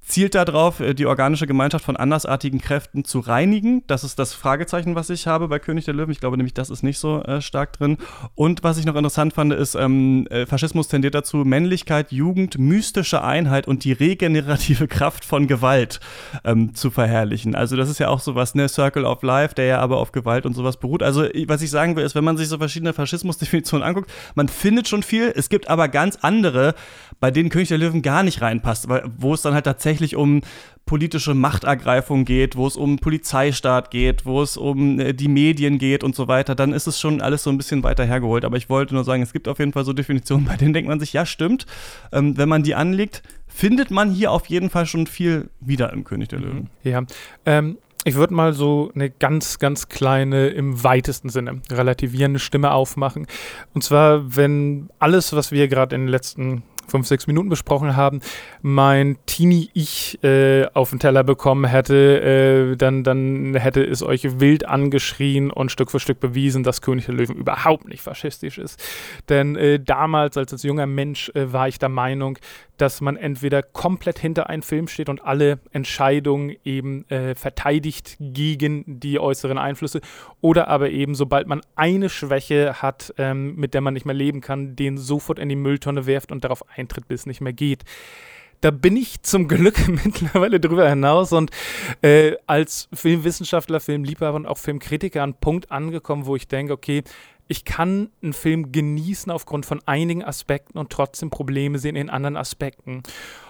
[0.00, 3.82] Zielt darauf, äh, die organische Gemeinschaft von andersartigen Kräften zu reinigen.
[3.86, 6.10] Das ist das Fragezeichen, was ich habe bei König der Löwen.
[6.10, 7.98] Ich glaube nämlich, das ist nicht so äh, stark drin.
[8.34, 13.22] Und was ich noch interessant fand, ist, ähm, äh, Faschismus tendiert dazu, Männlichkeit, Jugend, mystische
[13.22, 16.00] Einheit und die regenerative Kraft von Gewalt
[16.44, 17.54] ähm, zu verherrlichen.
[17.54, 20.46] Also das ist ja auch sowas, ne, Circle of Life, der ja aber auf Gewalt
[20.46, 21.02] und sowas beruht.
[21.02, 24.88] Also was ich sagen will, ist, wenn man sich so verschiedene Faschismusdefinitionen anguckt, man findet
[24.88, 25.32] schon viel.
[25.34, 26.74] Es gibt aber ganz andere,
[27.20, 28.88] bei denen König der Löwen gar nicht reinpasst,
[29.18, 30.40] wo es dann halt tatsächlich tatsächlich um
[30.86, 36.02] politische Machtergreifung geht, wo es um Polizeistaat geht, wo es um äh, die Medien geht
[36.02, 38.44] und so weiter, dann ist es schon alles so ein bisschen weiter hergeholt.
[38.44, 40.88] Aber ich wollte nur sagen, es gibt auf jeden Fall so Definitionen, bei denen denkt
[40.88, 41.66] man sich, ja, stimmt.
[42.12, 46.04] Ähm, wenn man die anlegt, findet man hier auf jeden Fall schon viel wieder im
[46.04, 46.70] König der Löwen.
[46.82, 47.02] Ja.
[47.44, 53.26] Ähm ich würde mal so eine ganz, ganz kleine, im weitesten Sinne relativierende Stimme aufmachen.
[53.74, 58.20] Und zwar, wenn alles, was wir gerade in den letzten fünf, sechs Minuten besprochen haben,
[58.62, 64.66] mein Teenie-Ich äh, auf den Teller bekommen hätte, äh, dann, dann hätte es euch wild
[64.66, 68.82] angeschrien und Stück für Stück bewiesen, dass König der Löwen überhaupt nicht faschistisch ist.
[69.28, 72.38] Denn äh, damals, als, als junger Mensch, äh, war ich der Meinung,
[72.80, 78.84] dass man entweder komplett hinter einem Film steht und alle Entscheidungen eben äh, verteidigt gegen
[79.00, 80.00] die äußeren Einflüsse
[80.40, 84.40] oder aber eben, sobald man eine Schwäche hat, ähm, mit der man nicht mehr leben
[84.40, 87.84] kann, den sofort in die Mülltonne werft und darauf eintritt, bis es nicht mehr geht
[88.60, 91.50] da bin ich zum Glück mittlerweile drüber hinaus und
[92.02, 97.02] äh, als Filmwissenschaftler, Filmliebhaber und auch Filmkritiker an einen Punkt angekommen, wo ich denke, okay,
[97.48, 102.36] ich kann einen Film genießen aufgrund von einigen Aspekten und trotzdem Probleme sehen in anderen
[102.36, 103.02] Aspekten.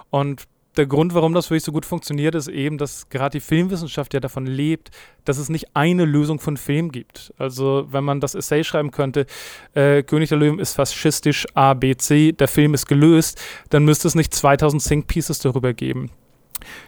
[0.09, 0.45] Und
[0.76, 4.14] der Grund, warum das für mich so gut funktioniert, ist eben, dass gerade die Filmwissenschaft
[4.14, 4.90] ja davon lebt,
[5.24, 7.34] dass es nicht eine Lösung von Film gibt.
[7.38, 9.26] Also wenn man das Essay schreiben könnte,
[9.74, 13.40] äh, König der Löwen ist faschistisch A, B, C, der Film ist gelöst,
[13.70, 16.10] dann müsste es nicht 2000 Think Pieces darüber geben.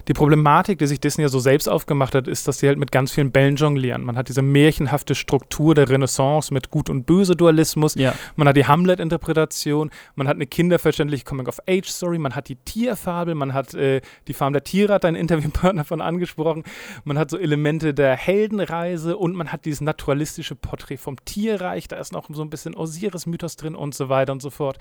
[0.09, 2.93] Die Problematik, die sich Disney ja so selbst aufgemacht hat, ist, dass sie halt mit
[2.93, 4.05] ganz vielen Bällen jonglieren.
[4.05, 7.95] Man hat diese märchenhafte Struktur der Renaissance mit Gut- und Böse-Dualismus.
[7.95, 8.15] Ja.
[8.37, 9.91] Man hat die Hamlet-Interpretation.
[10.15, 12.19] Man hat eine kinderverständliche Coming-of-Age-Story.
[12.19, 13.35] Man hat die Tierfabel.
[13.35, 16.65] Man hat äh, die Farm der Tiere, hat ein Interviewpartner von angesprochen.
[17.05, 21.89] Man hat so Elemente der Heldenreise und man hat dieses naturalistische Porträt vom Tierreich.
[21.89, 24.79] Da ist noch so ein bisschen Osiris-Mythos drin und so weiter und so fort.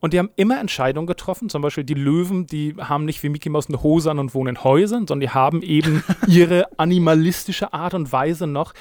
[0.00, 1.48] Und die haben immer Entscheidungen getroffen.
[1.48, 4.56] Zum Beispiel die Löwen, die haben nicht wie Mickey Mouse eine Hose an und wohnen
[4.56, 8.72] in Häusern, sondern die haben eben ihre animalistische Art und Weise noch.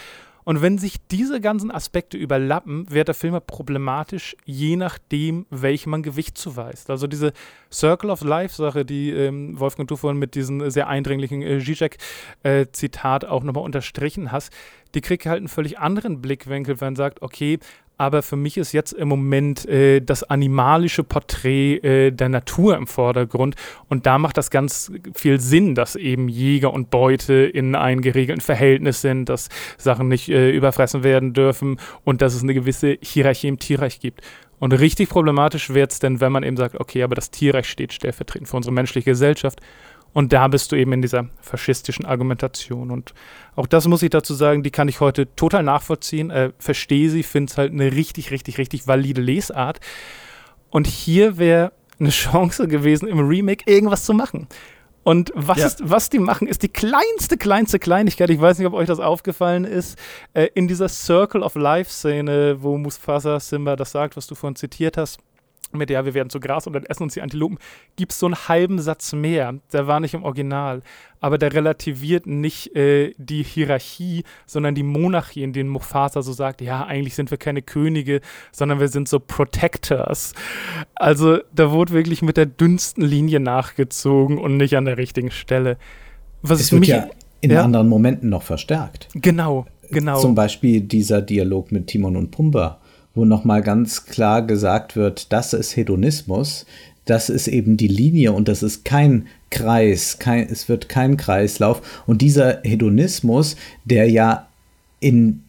[0.46, 6.04] Und wenn sich diese ganzen Aspekte überlappen, wird der Film problematisch, je nachdem, welchem man
[6.04, 6.92] Gewicht zuweist.
[6.92, 7.34] Also diese
[7.72, 13.28] Circle of Life-Sache, die ähm, Wolfgang, du vorhin mit diesem sehr eindringlichen äh, Zizek-Zitat äh,
[13.28, 14.54] auch nochmal unterstrichen hast,
[14.94, 17.58] die kriegt halt einen völlig anderen Blickwinkel, wenn man sagt, okay,
[17.98, 22.88] aber für mich ist jetzt im Moment äh, das animalische Porträt äh, der Natur im
[22.88, 23.56] Vordergrund.
[23.88, 28.42] Und da macht das ganz viel Sinn, dass eben Jäger und Beute in einem geregelten
[28.42, 33.48] Verhältnis sind, dass Sachen nicht äh, überfressen werden dürfen und dass es eine gewisse Hierarchie
[33.48, 34.22] im Tierreich gibt.
[34.60, 37.94] Und richtig problematisch wird es denn, wenn man eben sagt, okay, aber das Tierreich steht
[37.94, 39.60] stellvertretend für unsere menschliche Gesellschaft.
[40.16, 42.90] Und da bist du eben in dieser faschistischen Argumentation.
[42.90, 43.14] Und
[43.58, 47.22] auch das muss ich dazu sagen, die kann ich heute total nachvollziehen, äh, verstehe sie,
[47.22, 49.82] finde es halt eine richtig, richtig, richtig valide Lesart.
[50.70, 54.48] Und hier wäre eine Chance gewesen, im Remake irgendwas zu machen.
[55.04, 55.68] Und was, ja.
[55.68, 58.30] ist, was die machen, ist die kleinste, kleinste Kleinigkeit.
[58.30, 60.00] Ich weiß nicht, ob euch das aufgefallen ist.
[60.34, 64.96] Äh, in dieser Circle of Life-Szene, wo Mufasa Simba das sagt, was du vorhin zitiert
[64.96, 65.20] hast,
[65.78, 67.58] mit ja, wir werden zu Gras und dann essen uns die Antilopen,
[67.96, 69.56] gibt es so einen halben Satz mehr.
[69.74, 70.82] Der war nicht im Original.
[71.22, 76.62] Aber der relativiert nicht äh, die Hierarchie, sondern die Monarchie, in denen Mufasa so sagt,
[76.62, 78.22] ja, eigentlich sind wir keine Könige,
[78.52, 80.34] sondern wir sind so Protectors.
[80.94, 85.78] Also da wurde wirklich mit der dünnsten Linie nachgezogen und nicht an der richtigen Stelle.
[86.42, 87.10] Was es wird mich, ja
[87.46, 87.64] in ja?
[87.64, 89.08] anderen Momenten noch verstärkt.
[89.14, 90.20] Genau, genau.
[90.20, 92.80] Zum Beispiel dieser Dialog mit Timon und Pumba
[93.16, 96.66] wo nochmal ganz klar gesagt wird, das ist Hedonismus,
[97.06, 102.04] das ist eben die Linie und das ist kein Kreis, kein, es wird kein Kreislauf.
[102.06, 103.56] Und dieser Hedonismus,
[103.86, 104.48] der ja
[105.00, 105.44] in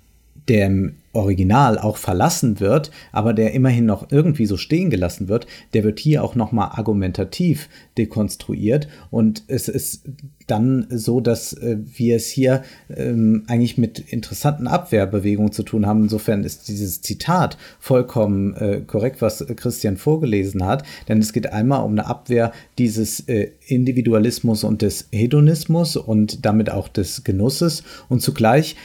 [0.49, 5.83] dem Original auch verlassen wird, aber der immerhin noch irgendwie so stehen gelassen wird, der
[5.83, 8.89] wird hier auch nochmal argumentativ dekonstruiert.
[9.11, 10.05] Und es ist
[10.47, 12.63] dann so, dass äh, wir es hier
[12.95, 16.05] ähm, eigentlich mit interessanten Abwehrbewegungen zu tun haben.
[16.05, 21.83] Insofern ist dieses Zitat vollkommen äh, korrekt, was Christian vorgelesen hat, denn es geht einmal
[21.83, 27.83] um eine Abwehr dieses äh, Individualismus und des Hedonismus und damit auch des Genusses.
[28.09, 28.77] Und zugleich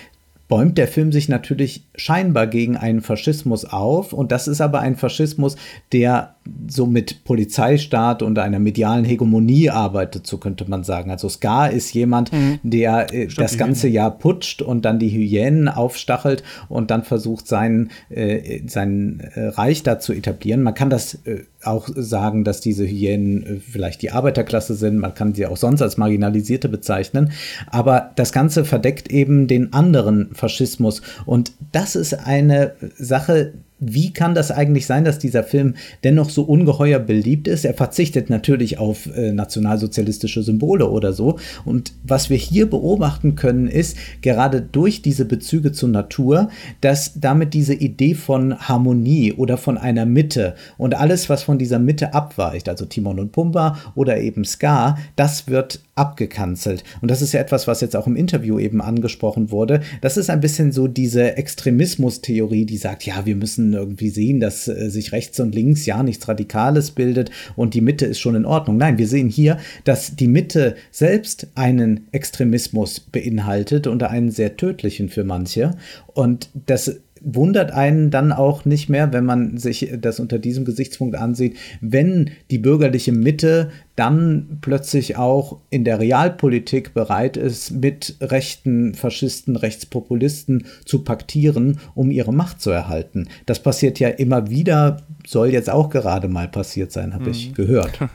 [0.52, 4.12] bäumt der Film sich natürlich scheinbar gegen einen Faschismus auf.
[4.12, 5.56] Und das ist aber ein Faschismus,
[5.94, 6.36] der
[6.68, 11.12] so mit Polizeistaat und einer medialen Hegemonie arbeitet, so könnte man sagen.
[11.12, 12.60] Also Ska ist jemand, mhm.
[12.64, 17.92] der äh, das ganze Jahr putscht und dann die Hyänen aufstachelt und dann versucht, sein,
[18.10, 20.64] äh, sein äh, Reich da zu etablieren.
[20.64, 24.98] Man kann das äh, auch sagen, dass diese Hyänen äh, vielleicht die Arbeiterklasse sind.
[24.98, 27.32] Man kann sie auch sonst als Marginalisierte bezeichnen.
[27.68, 31.02] Aber das Ganze verdeckt eben den anderen Faschismus.
[31.26, 35.74] Und das ist eine Sache, wie kann das eigentlich sein, dass dieser Film
[36.04, 37.66] dennoch so ungeheuer beliebt ist?
[37.66, 41.40] Er verzichtet natürlich auf äh, nationalsozialistische Symbole oder so.
[41.66, 46.50] Und was wir hier beobachten können, ist gerade durch diese Bezüge zur Natur,
[46.82, 51.80] dass damit diese Idee von Harmonie oder von einer Mitte und alles, was von dieser
[51.80, 56.84] Mitte abweicht, also Timon und Pumba oder eben Ska, das wird abgekanzelt.
[57.02, 59.82] Und das ist ja etwas, was jetzt auch im Interview eben angesprochen wurde.
[60.02, 64.68] Das ist ein bisschen so diese Extremismus-Theorie, die sagt, ja, wir müssen irgendwie sehen, dass
[64.68, 68.46] äh, sich rechts und links ja nichts Radikales bildet und die Mitte ist schon in
[68.46, 68.78] Ordnung.
[68.78, 75.10] Nein, wir sehen hier, dass die Mitte selbst einen Extremismus beinhaltet und einen sehr tödlichen
[75.10, 75.72] für manche.
[76.14, 81.16] Und das wundert einen dann auch nicht mehr, wenn man sich das unter diesem Gesichtspunkt
[81.16, 88.96] ansieht, wenn die bürgerliche Mitte dann plötzlich auch in der Realpolitik bereit ist, mit rechten
[88.96, 93.28] Faschisten, Rechtspopulisten zu paktieren, um ihre Macht zu erhalten.
[93.46, 97.32] Das passiert ja immer wieder, soll jetzt auch gerade mal passiert sein, habe mhm.
[97.32, 98.00] ich gehört.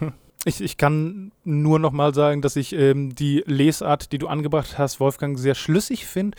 [0.48, 4.78] Ich, ich, kann nur noch mal sagen, dass ich ähm, die Lesart, die du angebracht
[4.78, 6.38] hast, Wolfgang, sehr schlüssig finde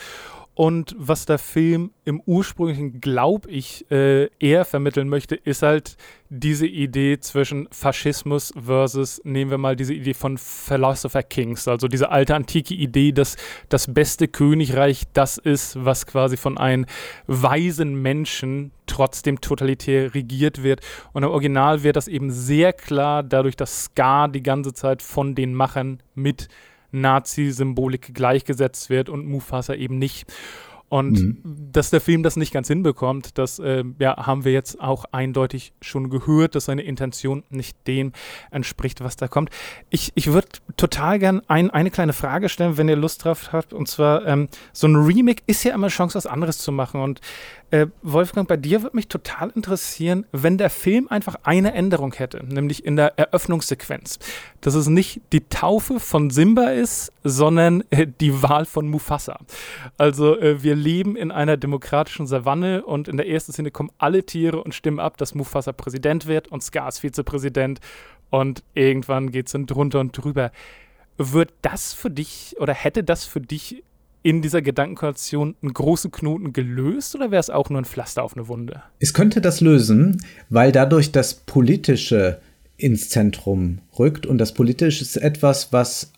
[0.58, 5.98] und was der Film im ursprünglichen, glaube ich, äh, eher vermitteln möchte, ist halt
[6.30, 12.10] diese Idee zwischen Faschismus versus, nehmen wir mal diese Idee von Philosopher Kings, also diese
[12.10, 13.38] alte antike Idee, dass
[13.70, 16.88] das beste Königreich das ist, was quasi von einem
[17.28, 20.82] weisen Menschen trotzdem totalitär regiert wird.
[21.14, 25.36] Und im Original wird das eben sehr klar dadurch, dass Ska die ganze Zeit von
[25.36, 26.48] den Machern mit
[26.92, 30.26] Nazi-Symbolik gleichgesetzt wird und Mufasa eben nicht.
[30.90, 31.70] Und mhm.
[31.74, 35.74] dass der Film das nicht ganz hinbekommt, das äh, ja, haben wir jetzt auch eindeutig
[35.82, 38.14] schon gehört, dass seine Intention nicht dem
[38.52, 39.50] entspricht, was da kommt.
[39.90, 43.74] Ich, ich würde total gern ein, eine kleine Frage stellen, wenn ihr Lust drauf habt.
[43.74, 47.02] Und zwar, ähm, so ein Remake ist ja immer eine Chance, was anderes zu machen.
[47.02, 47.20] Und
[47.70, 52.46] äh, Wolfgang, bei dir würde mich total interessieren, wenn der Film einfach eine Änderung hätte,
[52.46, 54.20] nämlich in der Eröffnungssequenz.
[54.62, 59.40] Dass es nicht die Taufe von Simba ist, sondern äh, die Wahl von Mufasa.
[59.98, 64.24] Also äh, wir leben in einer demokratischen Savanne und in der ersten Szene kommen alle
[64.24, 67.82] Tiere und stimmen ab, dass Mufasa Präsident wird und Scar ist Vizepräsident
[68.30, 70.52] und irgendwann geht es dann drunter und drüber.
[71.18, 73.84] Wird das für dich oder hätte das für dich
[74.28, 78.36] in dieser Gedankenkonstellation einen großen Knoten gelöst oder wäre es auch nur ein Pflaster auf
[78.36, 78.84] eine Wunde?
[79.00, 82.42] Es könnte das lösen, weil dadurch das Politische
[82.76, 86.12] ins Zentrum rückt und das Politische ist etwas, was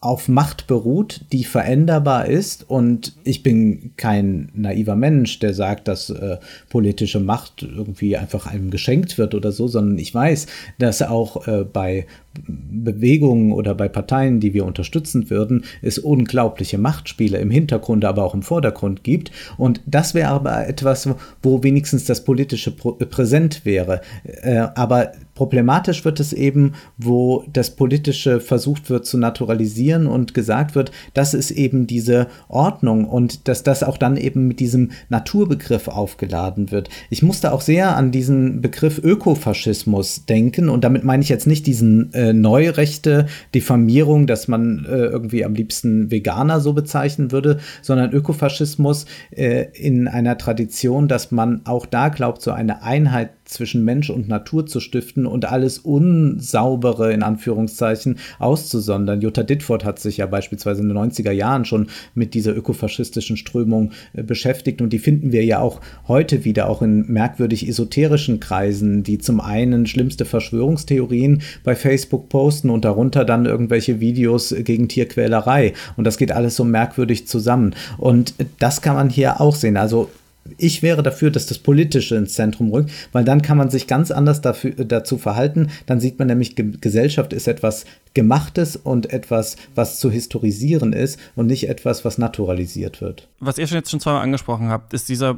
[0.00, 2.68] auf Macht beruht, die veränderbar ist.
[2.68, 6.38] Und ich bin kein naiver Mensch, der sagt, dass äh,
[6.68, 10.46] politische Macht irgendwie einfach einem geschenkt wird oder so, sondern ich weiß,
[10.78, 12.06] dass auch äh, bei
[12.46, 18.34] Bewegungen oder bei Parteien, die wir unterstützen würden, es unglaubliche Machtspiele im Hintergrund, aber auch
[18.34, 19.30] im Vordergrund gibt.
[19.56, 21.08] Und das wäre aber etwas,
[21.42, 24.00] wo wenigstens das Politische präsent wäre.
[24.42, 30.76] Äh, aber Problematisch wird es eben, wo das Politische versucht wird zu naturalisieren und gesagt
[30.76, 35.88] wird, das ist eben diese Ordnung und dass das auch dann eben mit diesem Naturbegriff
[35.88, 36.88] aufgeladen wird.
[37.10, 41.66] Ich musste auch sehr an diesen Begriff Ökofaschismus denken und damit meine ich jetzt nicht
[41.66, 48.12] diesen äh, Neurechte, Diffamierung, dass man äh, irgendwie am liebsten Veganer so bezeichnen würde, sondern
[48.12, 54.10] Ökofaschismus äh, in einer Tradition, dass man auch da glaubt, so eine Einheit zwischen Mensch
[54.10, 59.20] und Natur zu stiften und alles Unsaubere in Anführungszeichen auszusondern.
[59.20, 63.92] Jutta Dittfurt hat sich ja beispielsweise in den 90er Jahren schon mit dieser ökofaschistischen Strömung
[64.14, 69.02] äh, beschäftigt und die finden wir ja auch heute wieder, auch in merkwürdig esoterischen Kreisen,
[69.02, 75.74] die zum einen schlimmste Verschwörungstheorien bei Facebook posten und darunter dann irgendwelche Videos gegen Tierquälerei
[75.96, 79.76] und das geht alles so merkwürdig zusammen und das kann man hier auch sehen.
[79.76, 80.10] Also
[80.58, 84.10] ich wäre dafür, dass das Politische ins Zentrum rückt, weil dann kann man sich ganz
[84.10, 85.70] anders dafür, dazu verhalten.
[85.86, 87.84] Dann sieht man nämlich, Gesellschaft ist etwas
[88.14, 93.28] Gemachtes und etwas, was zu historisieren ist und nicht etwas, was naturalisiert wird.
[93.40, 95.36] Was ihr schon jetzt schon zweimal angesprochen habt, ist, dieser,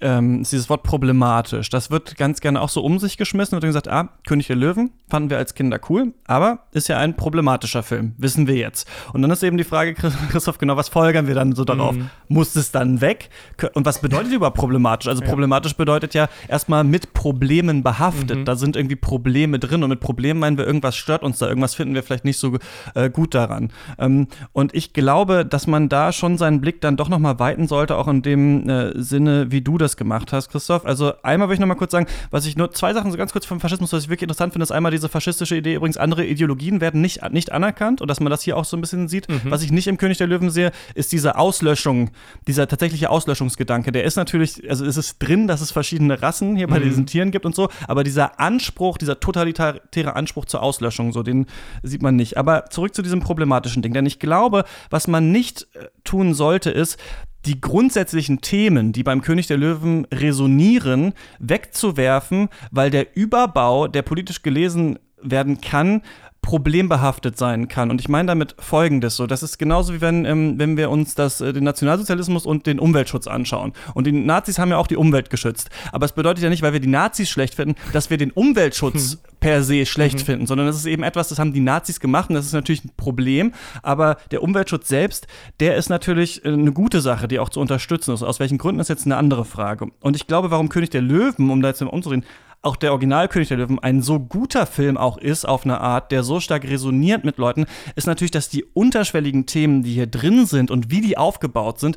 [0.00, 1.70] ähm, ist dieses Wort problematisch.
[1.70, 4.90] Das wird ganz gerne auch so um sich geschmissen und gesagt, ah, König der Löwen
[5.08, 8.88] fanden wir als Kinder cool, aber ist ja ein problematischer Film, wissen wir jetzt.
[9.12, 11.94] Und dann ist eben die Frage, Christoph, genau, was folgern wir dann so darauf?
[11.94, 12.10] Mhm.
[12.28, 13.30] Muss es dann weg?
[13.74, 15.08] Und was bedeutet überhaupt problematisch?
[15.08, 15.28] Also ja.
[15.28, 18.38] problematisch bedeutet ja erstmal mit Problemen behaftet.
[18.38, 18.44] Mhm.
[18.44, 21.74] Da sind irgendwie Probleme drin und mit Problemen meinen wir, irgendwas stört uns da, irgendwas
[21.74, 22.58] finden wir vielleicht nicht so
[22.94, 23.70] äh, gut daran.
[23.98, 27.96] Ähm, und ich glaube, dass man da schon seinen Blick dann doch nochmal weiten sollte,
[27.96, 30.84] auch in dem äh, Sinne, wie du das gemacht hast, Christoph.
[30.84, 33.46] Also einmal will ich nochmal kurz sagen, was ich nur zwei Sachen so ganz kurz
[33.46, 36.80] vom Faschismus, was ich wirklich interessant finde, ist einmal diese faschistische Idee, übrigens andere Ideologien
[36.80, 39.28] werden nicht, nicht anerkannt und dass man das hier auch so ein bisschen sieht.
[39.28, 39.50] Mhm.
[39.50, 42.10] Was ich nicht im König der Löwen sehe, ist diese Auslöschung,
[42.46, 43.92] dieser tatsächliche Auslöschungsgedanke.
[43.92, 46.84] Der ist natürlich, also ist es drin, dass es verschiedene Rassen hier bei mhm.
[46.84, 51.46] diesen Tieren gibt und so, aber dieser Anspruch, dieser totalitäre Anspruch zur Auslöschung, so den
[51.82, 52.36] sieht man nicht.
[52.36, 56.70] Aber zurück zu diesem problematischen Ding, denn ich glaube, was man nicht äh, tun sollte,
[56.70, 56.98] ist,
[57.46, 64.42] die grundsätzlichen Themen, die beim König der Löwen resonieren, wegzuwerfen, weil der Überbau, der politisch
[64.42, 66.02] gelesen werden kann,
[66.42, 67.90] problembehaftet sein kann.
[67.90, 71.16] Und ich meine damit Folgendes: so, Das ist genauso wie wenn, ähm, wenn wir uns
[71.16, 73.72] das, äh, den Nationalsozialismus und den Umweltschutz anschauen.
[73.94, 75.70] Und die Nazis haben ja auch die Umwelt geschützt.
[75.90, 79.12] Aber es bedeutet ja nicht, weil wir die Nazis schlecht finden, dass wir den Umweltschutz
[79.12, 79.18] hm.
[79.40, 80.24] per se schlecht mhm.
[80.24, 82.84] finden, sondern das ist eben etwas, das haben die Nazis gemacht und das ist natürlich
[82.84, 83.52] ein Problem.
[83.82, 85.26] Aber der Umweltschutz selbst,
[85.58, 88.22] der ist natürlich äh, eine gute Sache, die auch zu unterstützen ist.
[88.22, 89.88] Aus welchen Gründen ist jetzt eine andere Frage.
[90.00, 92.24] Und ich glaube, warum König der Löwen, um da jetzt mal umzureden,
[92.66, 96.22] auch der Originalkönig der Löwen ein so guter Film auch ist, auf eine Art, der
[96.22, 100.70] so stark resoniert mit Leuten, ist natürlich, dass die unterschwelligen Themen, die hier drin sind
[100.70, 101.96] und wie die aufgebaut sind,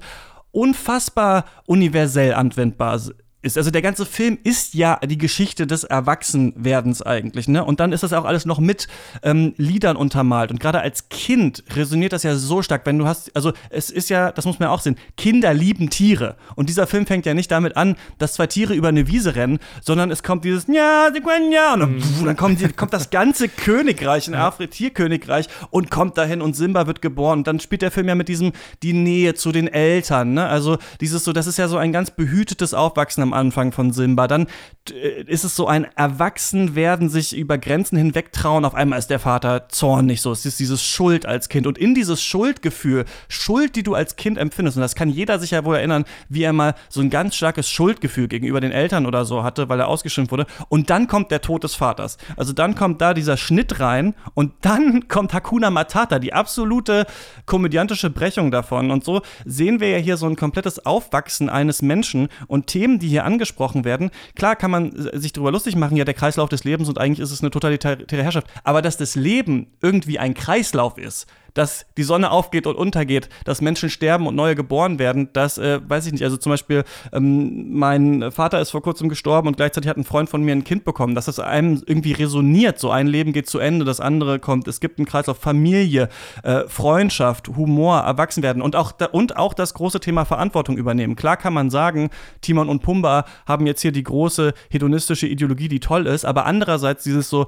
[0.51, 3.57] unfassbar universell anwendbar sind ist.
[3.57, 7.63] Also der ganze Film ist ja die Geschichte des Erwachsenwerdens eigentlich, ne?
[7.63, 8.87] Und dann ist das auch alles noch mit
[9.23, 10.51] ähm, Liedern untermalt.
[10.51, 14.09] Und gerade als Kind resoniert das ja so stark, wenn du hast, also es ist
[14.09, 16.35] ja, das muss man ja auch sehen, Kinder lieben Tiere.
[16.55, 19.59] Und dieser Film fängt ja nicht damit an, dass zwei Tiere über eine Wiese rennen,
[19.81, 21.09] sondern es kommt dieses Ja,
[21.51, 22.25] ja und dann, mhm.
[22.25, 26.87] dann kommt, die, kommt das ganze Königreich, ein Afri Tierkönigreich und kommt dahin und Simba
[26.87, 27.39] wird geboren.
[27.39, 28.51] Und dann spielt der Film ja mit diesem
[28.83, 30.47] die Nähe zu den Eltern, ne?
[30.47, 34.27] Also dieses so, das ist ja so ein ganz behütetes Aufwachsen am Anfang von Simba.
[34.27, 34.47] Dann
[34.91, 38.65] äh, ist es so ein Erwachsenwerden, sich über Grenzen hinweg trauen.
[38.65, 40.31] Auf einmal ist der Vater zornig so.
[40.31, 41.67] Es ist dieses Schuld als Kind.
[41.67, 45.51] Und in dieses Schuldgefühl, Schuld, die du als Kind empfindest, und das kann jeder sich
[45.51, 49.25] ja wohl erinnern, wie er mal so ein ganz starkes Schuldgefühl gegenüber den Eltern oder
[49.25, 50.45] so hatte, weil er ausgeschimpft wurde.
[50.69, 52.17] Und dann kommt der Tod des Vaters.
[52.37, 57.05] Also dann kommt da dieser Schnitt rein und dann kommt Hakuna Matata, die absolute
[57.45, 58.91] komödiantische Brechung davon.
[58.91, 63.07] Und so sehen wir ja hier so ein komplettes Aufwachsen eines Menschen und Themen, die
[63.07, 64.11] hier hier angesprochen werden.
[64.35, 67.31] Klar kann man sich darüber lustig machen, ja, der Kreislauf des Lebens und eigentlich ist
[67.31, 68.47] es eine totalitäre Herrschaft.
[68.63, 71.27] Aber dass das Leben irgendwie ein Kreislauf ist,
[71.59, 75.81] dass die Sonne aufgeht und untergeht, dass Menschen sterben und neue geboren werden, das äh,
[75.85, 76.23] weiß ich nicht.
[76.23, 80.29] Also zum Beispiel, ähm, mein Vater ist vor kurzem gestorben und gleichzeitig hat ein Freund
[80.29, 82.79] von mir ein Kind bekommen, dass das einem irgendwie resoniert.
[82.79, 84.69] So ein Leben geht zu Ende, das andere kommt.
[84.69, 86.07] Es gibt einen Kreislauf Familie,
[86.43, 91.17] äh, Freundschaft, Humor, Erwachsenwerden und auch, und auch das große Thema Verantwortung übernehmen.
[91.17, 95.81] Klar kann man sagen, Timon und Pumba haben jetzt hier die große hedonistische Ideologie, die
[95.81, 97.47] toll ist, aber andererseits dieses so,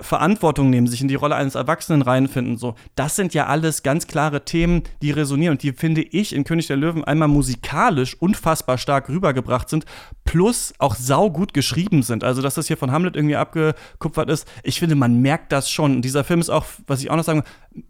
[0.00, 4.06] Verantwortung nehmen, sich in die Rolle eines Erwachsenen reinfinden, so, das sind ja alles ganz
[4.08, 8.76] klare Themen, die resonieren und die finde ich in König der Löwen einmal musikalisch unfassbar
[8.76, 9.84] stark rübergebracht sind,
[10.24, 12.24] plus auch saugut geschrieben sind.
[12.24, 15.96] Also, dass das hier von Hamlet irgendwie abgekupfert ist, ich finde, man merkt das schon.
[15.96, 17.44] Und dieser Film ist auch, was ich auch noch sagen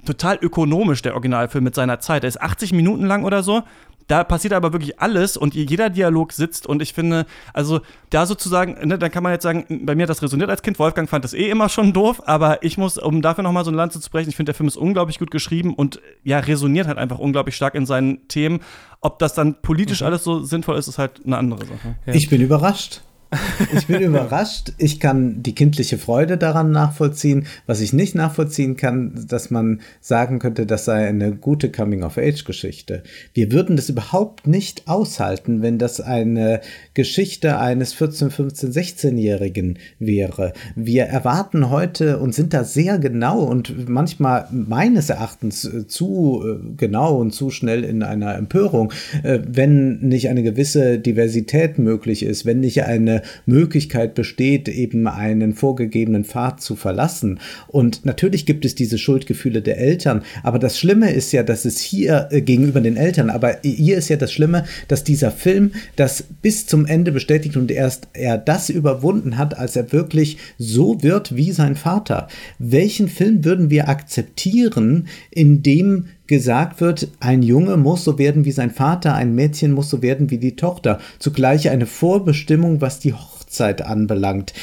[0.04, 2.24] total ökonomisch, der Originalfilm mit seiner Zeit.
[2.24, 3.62] Er ist 80 Minuten lang oder so
[4.06, 7.80] da passiert aber wirklich alles und jeder Dialog sitzt und ich finde, also
[8.10, 10.78] da sozusagen, ne, dann kann man jetzt sagen, bei mir hat das resoniert als Kind,
[10.78, 13.78] Wolfgang fand das eh immer schon doof, aber ich muss, um dafür nochmal so eine
[13.78, 16.98] Lanze zu brechen, ich finde, der Film ist unglaublich gut geschrieben und ja, resoniert halt
[16.98, 18.60] einfach unglaublich stark in seinen Themen.
[19.00, 20.06] Ob das dann politisch mhm.
[20.06, 21.96] alles so sinnvoll ist, ist halt eine andere Sache.
[22.06, 22.14] Ja.
[22.14, 23.02] Ich bin überrascht.
[23.76, 24.72] Ich bin überrascht.
[24.78, 27.46] Ich kann die kindliche Freude daran nachvollziehen.
[27.66, 33.02] Was ich nicht nachvollziehen kann, dass man sagen könnte, das sei eine gute Coming-of-Age-Geschichte.
[33.32, 36.60] Wir würden das überhaupt nicht aushalten, wenn das eine
[36.94, 40.52] Geschichte eines 14, 15, 16-Jährigen wäre.
[40.74, 46.74] Wir erwarten heute und sind da sehr genau und manchmal meines Erachtens äh, zu äh,
[46.76, 52.46] genau und zu schnell in einer Empörung, äh, wenn nicht eine gewisse Diversität möglich ist,
[52.46, 57.40] wenn nicht eine Möglichkeit besteht, eben einen vorgegebenen Pfad zu verlassen.
[57.68, 61.80] Und natürlich gibt es diese Schuldgefühle der Eltern, aber das Schlimme ist ja, dass es
[61.80, 66.24] hier äh, gegenüber den Eltern, aber hier ist ja das Schlimme, dass dieser Film das
[66.42, 71.36] bis zum Ende bestätigt und erst er das überwunden hat, als er wirklich so wird
[71.36, 72.28] wie sein Vater.
[72.58, 78.52] Welchen Film würden wir akzeptieren, in dem gesagt wird, ein Junge muss so werden wie
[78.52, 80.98] sein Vater, ein Mädchen muss so werden wie die Tochter.
[81.18, 84.54] Zugleich eine Vorbestimmung, was die Hochzeit anbelangt.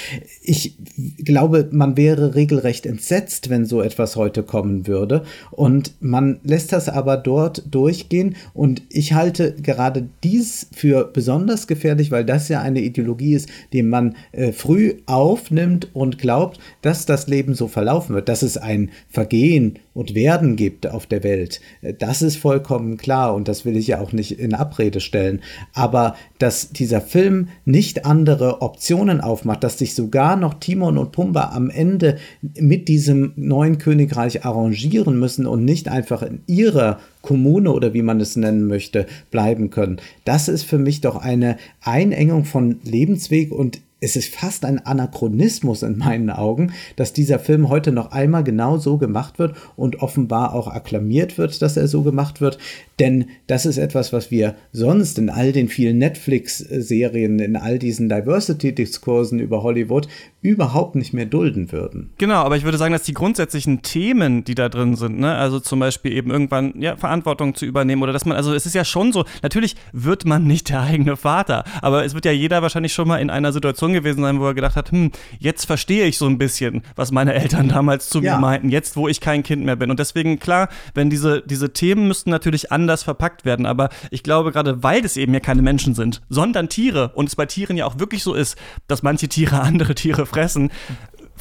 [0.42, 0.76] Ich
[1.24, 5.24] glaube, man wäre regelrecht entsetzt, wenn so etwas heute kommen würde.
[5.52, 8.36] Und man lässt das aber dort durchgehen.
[8.54, 13.84] Und ich halte gerade dies für besonders gefährlich, weil das ja eine Ideologie ist, die
[13.84, 18.90] man äh, früh aufnimmt und glaubt, dass das Leben so verlaufen wird, dass es ein
[19.10, 21.62] Vergehen und Werden gibt auf der Welt.
[22.00, 25.42] Das ist vollkommen klar und das will ich ja auch nicht in Abrede stellen.
[25.74, 31.52] Aber dass dieser Film nicht andere Optionen aufmacht, dass sich sogar noch Timon und Pumba
[31.54, 37.94] am Ende mit diesem neuen Königreich arrangieren müssen und nicht einfach in ihrer Kommune oder
[37.94, 39.98] wie man es nennen möchte, bleiben können.
[40.26, 45.84] Das ist für mich doch eine Einengung von Lebensweg und es ist fast ein Anachronismus
[45.84, 50.56] in meinen Augen, dass dieser Film heute noch einmal genau so gemacht wird und offenbar
[50.56, 52.58] auch akklamiert wird, dass er so gemacht wird.
[53.02, 58.10] Denn das ist etwas, was wir sonst in all den vielen Netflix-Serien, in all diesen
[58.10, 60.08] Diversity-Diskursen über Hollywood
[60.44, 62.12] überhaupt nicht mehr dulden würden.
[62.20, 65.60] Genau, aber ich würde sagen, dass die grundsätzlichen Themen, die da drin sind, ne, also
[65.60, 68.86] zum Beispiel eben irgendwann ja, Verantwortung zu übernehmen oder dass man, also es ist ja
[68.86, 72.94] schon so, natürlich wird man nicht der eigene Vater, aber es wird ja jeder wahrscheinlich
[72.94, 76.20] schon mal in einer Situation gewesen sein, wo er gedacht hat, hm, jetzt verstehe ich
[76.20, 78.36] so ein bisschen, was meine Eltern damals zu ja.
[78.36, 79.90] mir meinten, jetzt wo ich kein Kind mehr bin.
[79.90, 84.52] Und deswegen, klar, wenn diese, diese Themen müssten natürlich anders verpackt werden, aber ich glaube,
[84.52, 87.86] gerade weil es eben ja keine Menschen sind, sondern Tiere und es bei Tieren ja
[87.86, 90.72] auch wirklich so ist, dass manche Tiere andere Tiere fressen,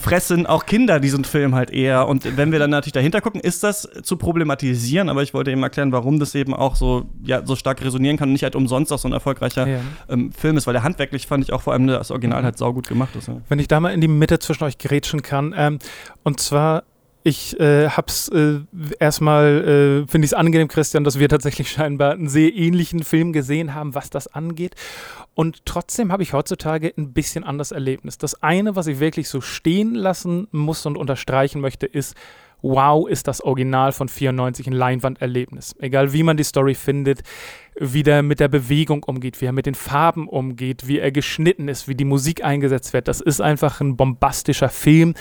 [0.00, 2.08] fressen auch Kinder diesen Film halt eher.
[2.08, 5.62] Und wenn wir dann natürlich dahinter gucken, ist das zu problematisieren, aber ich wollte eben
[5.62, 8.92] erklären, warum das eben auch so, ja, so stark resonieren kann und nicht halt umsonst
[8.92, 9.80] auch so ein erfolgreicher ja.
[10.08, 12.88] ähm, Film ist, weil der handwerklich fand ich auch vor allem das Original halt saugut
[12.88, 13.28] gemacht ist.
[13.28, 13.36] Ja.
[13.48, 15.78] Wenn ich da mal in die Mitte zwischen euch grätschen kann, ähm,
[16.24, 16.84] und zwar
[17.22, 18.60] ich äh, hab's äh,
[18.98, 23.32] erstmal, äh, finde ich es angenehm, Christian, dass wir tatsächlich scheinbar einen sehr ähnlichen Film
[23.32, 24.74] gesehen haben, was das angeht.
[25.34, 28.18] Und trotzdem habe ich heutzutage ein bisschen anderes Erlebnis.
[28.18, 32.16] Das eine, was ich wirklich so stehen lassen muss und unterstreichen möchte, ist,
[32.62, 35.74] wow, ist das Original von 94 ein Leinwanderlebnis.
[35.78, 37.22] Egal wie man die Story findet,
[37.78, 41.68] wie der mit der Bewegung umgeht, wie er mit den Farben umgeht, wie er geschnitten
[41.68, 43.08] ist, wie die Musik eingesetzt wird.
[43.08, 45.14] Das ist einfach ein bombastischer Film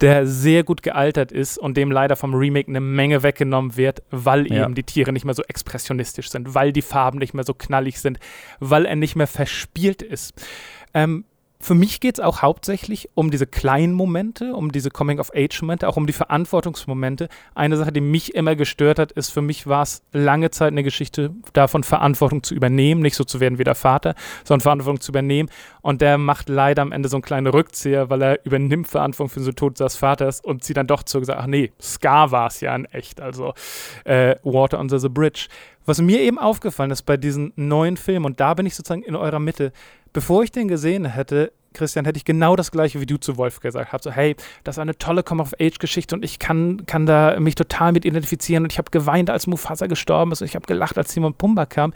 [0.00, 4.50] der sehr gut gealtert ist und dem leider vom Remake eine Menge weggenommen wird, weil
[4.50, 4.64] ja.
[4.64, 8.00] eben die Tiere nicht mehr so expressionistisch sind, weil die Farben nicht mehr so knallig
[8.00, 8.18] sind,
[8.60, 10.34] weil er nicht mehr verspielt ist.
[10.94, 11.24] Ähm,
[11.62, 16.06] für mich geht es auch hauptsächlich um diese kleinen Momente, um diese Coming-of-Age-Momente, auch um
[16.06, 17.28] die Verantwortungsmomente.
[17.54, 20.82] Eine Sache, die mich immer gestört hat, ist, für mich war es lange Zeit eine
[20.82, 25.12] Geschichte davon, Verantwortung zu übernehmen, nicht so zu werden wie der Vater, sondern Verantwortung zu
[25.12, 25.50] übernehmen.
[25.82, 29.40] Und der macht leider am Ende so einen kleinen Rückzieher, weil er übernimmt Verantwortung für
[29.40, 32.46] den Tod seines Vaters und zieht dann doch zu und sagt, ach nee, Scar war
[32.46, 33.52] es ja in echt, also
[34.04, 35.48] äh, Water Under the Bridge.
[35.86, 39.16] Was mir eben aufgefallen ist bei diesem neuen Film, und da bin ich sozusagen in
[39.16, 39.72] eurer Mitte,
[40.12, 43.60] bevor ich den gesehen hätte, Christian, hätte ich genau das gleiche wie du zu Wolf
[43.60, 43.92] gesagt.
[43.92, 44.34] Hab so, hey,
[44.64, 48.72] das ist eine tolle Come-of-Age-Geschichte und ich kann, kann da mich total mit identifizieren und
[48.72, 51.92] ich habe geweint, als Mufasa gestorben ist und ich habe gelacht, als Simon Pumba kam.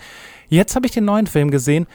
[0.48, 1.86] Jetzt habe ich den neuen Film gesehen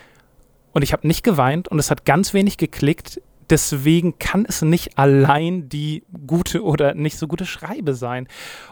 [0.74, 3.22] und ich habe nicht geweint und es hat ganz wenig geklickt.
[3.49, 8.28] Deswegen kann es nicht allein die gute oder nicht so gute Schreibe sein.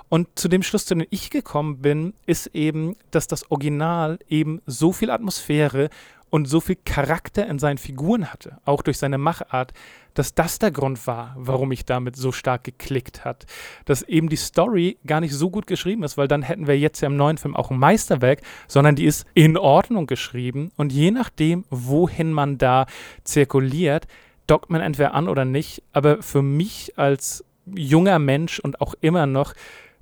[0.07, 4.61] Und zu dem Schluss, zu dem ich gekommen bin, ist eben, dass das Original eben
[4.67, 5.89] so viel Atmosphäre
[6.29, 9.73] und so viel Charakter in seinen Figuren hatte, auch durch seine Machart,
[10.13, 13.45] dass das der Grund war, warum ich damit so stark geklickt hat.
[13.85, 17.01] Dass eben die Story gar nicht so gut geschrieben ist, weil dann hätten wir jetzt
[17.01, 21.11] ja im neuen Film auch ein Meisterwerk, sondern die ist in Ordnung geschrieben und je
[21.11, 22.87] nachdem, wohin man da
[23.23, 24.07] zirkuliert,
[24.47, 25.83] dockt man entweder an oder nicht.
[25.93, 29.53] Aber für mich als junger Mensch und auch immer noch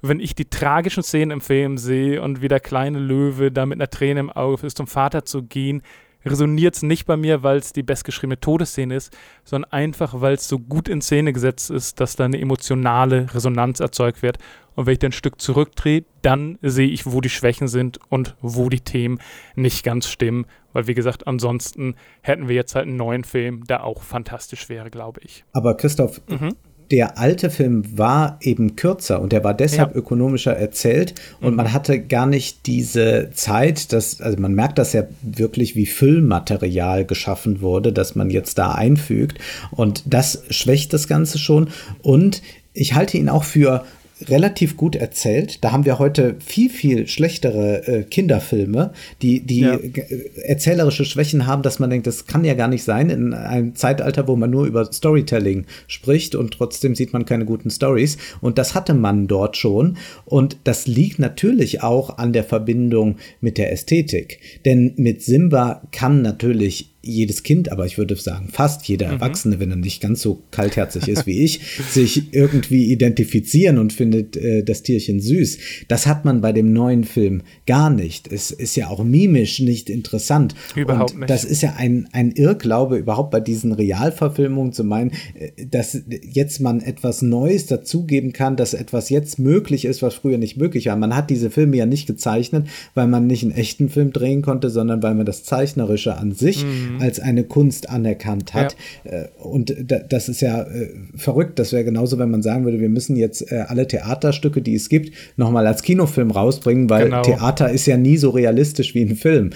[0.08, 3.78] wenn ich die tragischen Szenen im Film sehe und wie der kleine Löwe da mit
[3.78, 5.82] einer Träne im Auge ist, zum Vater zu gehen,
[6.26, 10.48] resoniert es nicht bei mir, weil es die bestgeschriebene Todesszene ist, sondern einfach, weil es
[10.48, 14.38] so gut in Szene gesetzt ist, dass da eine emotionale Resonanz erzeugt wird.
[14.76, 18.36] Und wenn ich dann ein Stück zurückdrehe, dann sehe ich, wo die Schwächen sind und
[18.42, 19.20] wo die Themen
[19.56, 20.46] nicht ganz stimmen.
[20.74, 24.90] Weil, wie gesagt, ansonsten hätten wir jetzt halt einen neuen Film, der auch fantastisch wäre,
[24.90, 25.46] glaube ich.
[25.54, 26.56] Aber Christoph, mhm
[26.92, 29.98] der alte Film war eben kürzer und der war deshalb ja.
[29.98, 31.56] ökonomischer erzählt und mhm.
[31.58, 37.06] man hatte gar nicht diese Zeit, dass, also man merkt das ja wirklich, wie Füllmaterial
[37.06, 39.40] geschaffen wurde, dass man jetzt da einfügt
[39.72, 41.70] und das schwächt das Ganze schon
[42.02, 42.42] und
[42.74, 43.86] ich halte ihn auch für
[44.30, 45.64] relativ gut erzählt.
[45.64, 49.78] Da haben wir heute viel, viel schlechtere äh, Kinderfilme, die, die ja.
[50.44, 54.28] erzählerische Schwächen haben, dass man denkt, das kann ja gar nicht sein in einem Zeitalter,
[54.28, 58.18] wo man nur über Storytelling spricht und trotzdem sieht man keine guten Stories.
[58.42, 59.98] Und das hatte man dort schon.
[60.26, 64.40] Und das liegt natürlich auch an der Verbindung mit der Ästhetik.
[64.66, 69.14] Denn mit Simba kann natürlich jedes Kind, aber ich würde sagen fast jeder mhm.
[69.14, 74.36] Erwachsene, wenn er nicht ganz so kaltherzig ist wie ich, sich irgendwie identifizieren und findet
[74.36, 75.58] äh, das Tierchen süß.
[75.88, 78.32] Das hat man bei dem neuen Film gar nicht.
[78.32, 80.56] Es ist ja auch mimisch nicht interessant.
[80.76, 81.30] Überhaupt und nicht.
[81.30, 86.60] Das ist ja ein, ein Irrglaube, überhaupt bei diesen Realverfilmungen zu meinen, äh, dass jetzt
[86.60, 90.96] man etwas Neues dazugeben kann, dass etwas jetzt möglich ist, was früher nicht möglich war.
[90.96, 94.70] Man hat diese Filme ja nicht gezeichnet, weil man nicht einen echten Film drehen konnte,
[94.70, 97.02] sondern weil man das Zeichnerische an sich mhm Mhm.
[97.02, 98.76] als eine Kunst anerkannt hat.
[99.04, 99.12] Ja.
[99.12, 99.76] Äh, und
[100.10, 101.60] das ist ja äh, verrückt.
[101.60, 104.90] Das wäre genauso, wenn man sagen würde, wir müssen jetzt äh, alle Theaterstücke, die es
[104.90, 107.22] gibt, nochmal als Kinofilm rausbringen, weil genau.
[107.22, 109.52] Theater ist ja nie so realistisch wie ein Film.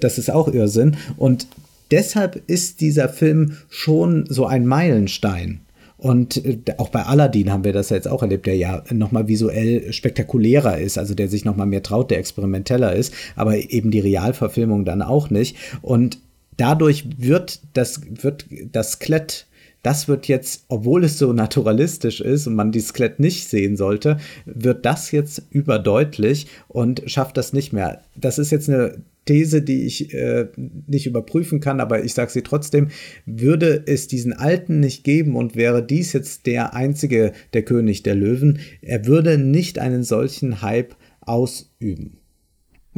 [0.00, 0.96] Das ist auch Irrsinn.
[1.16, 1.46] Und
[1.90, 5.60] deshalb ist dieser Film schon so ein Meilenstein.
[5.98, 6.40] Und
[6.78, 10.96] auch bei Aladdin haben wir das jetzt auch erlebt, der ja nochmal visuell spektakulärer ist,
[10.96, 15.30] also der sich nochmal mehr traut, der experimenteller ist, aber eben die Realverfilmung dann auch
[15.30, 15.56] nicht.
[15.82, 16.18] Und
[16.58, 19.48] dadurch wird das, wird das Skelett
[19.82, 24.18] das wird jetzt, obwohl es so naturalistisch ist und man die Skelett nicht sehen sollte,
[24.44, 28.02] wird das jetzt überdeutlich und schafft das nicht mehr.
[28.16, 32.42] Das ist jetzt eine These, die ich äh, nicht überprüfen kann, aber ich sage sie
[32.42, 32.88] trotzdem,
[33.26, 38.14] würde es diesen Alten nicht geben und wäre dies jetzt der einzige, der König der
[38.14, 42.17] Löwen, er würde nicht einen solchen Hype ausüben.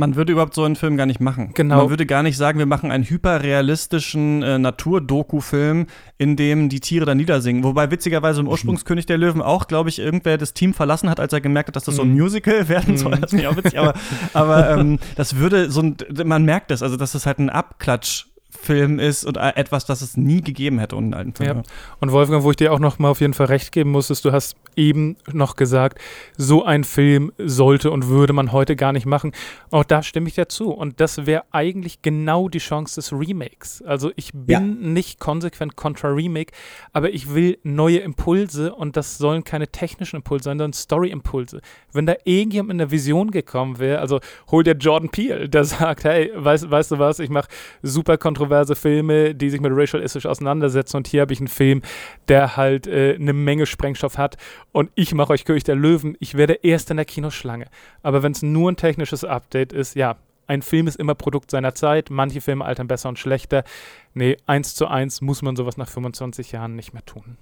[0.01, 1.51] Man würde überhaupt so einen Film gar nicht machen.
[1.55, 1.77] Genau.
[1.77, 5.87] Man würde gar nicht sagen, wir machen einen hyperrealistischen äh, Naturdoku-Film,
[6.17, 7.63] in dem die Tiere dann niedersingen.
[7.65, 8.53] Wobei witzigerweise im mhm.
[8.53, 11.77] Ursprungskönig der Löwen auch, glaube ich, irgendwer das Team verlassen hat, als er gemerkt hat,
[11.77, 12.19] dass das so ein mhm.
[12.19, 13.13] Musical werden soll.
[13.21, 13.79] Das finde ich auch witzig.
[13.79, 13.95] Aber,
[14.33, 18.25] aber ähm, das würde so ein, man merkt das, also dass das halt ein Abklatsch
[18.51, 21.59] Film ist und etwas, das es nie gegeben hätte ohne einen alten Film.
[21.59, 21.63] Ja.
[22.01, 24.25] Und Wolfgang, wo ich dir auch noch mal auf jeden Fall recht geben muss, ist,
[24.25, 26.01] du hast eben noch gesagt,
[26.37, 29.33] so ein Film sollte und würde man heute gar nicht machen.
[29.71, 30.73] Auch da stimme ich dazu.
[30.73, 33.83] Und das wäre eigentlich genau die Chance des Remakes.
[33.83, 34.61] Also ich bin ja.
[34.61, 36.53] nicht konsequent kontra Remake,
[36.93, 41.61] aber ich will neue Impulse und das sollen keine technischen Impulse sein, sondern Story-Impulse.
[41.93, 44.21] Wenn da irgendjemand in der Vision gekommen wäre, also
[44.51, 47.49] hol dir Jordan Peele, der sagt, hey, weißt, weißt du was, ich mache
[47.83, 51.83] super kontroverse Filme, die sich mit Racial Issues auseinandersetzen und hier habe ich einen Film,
[52.29, 54.37] der halt äh, eine Menge Sprengstoff hat
[54.73, 56.17] und ich mache euch König der Löwen.
[56.21, 57.67] Ich werde erst in der Kinoschlange.
[58.03, 60.17] Aber wenn es nur ein technisches Update ist, ja,
[60.47, 62.11] ein Film ist immer Produkt seiner Zeit.
[62.11, 63.65] Manche Filme altern besser und schlechter.
[64.15, 67.37] Nee, eins zu eins muss man sowas nach 25 Jahren nicht mehr tun.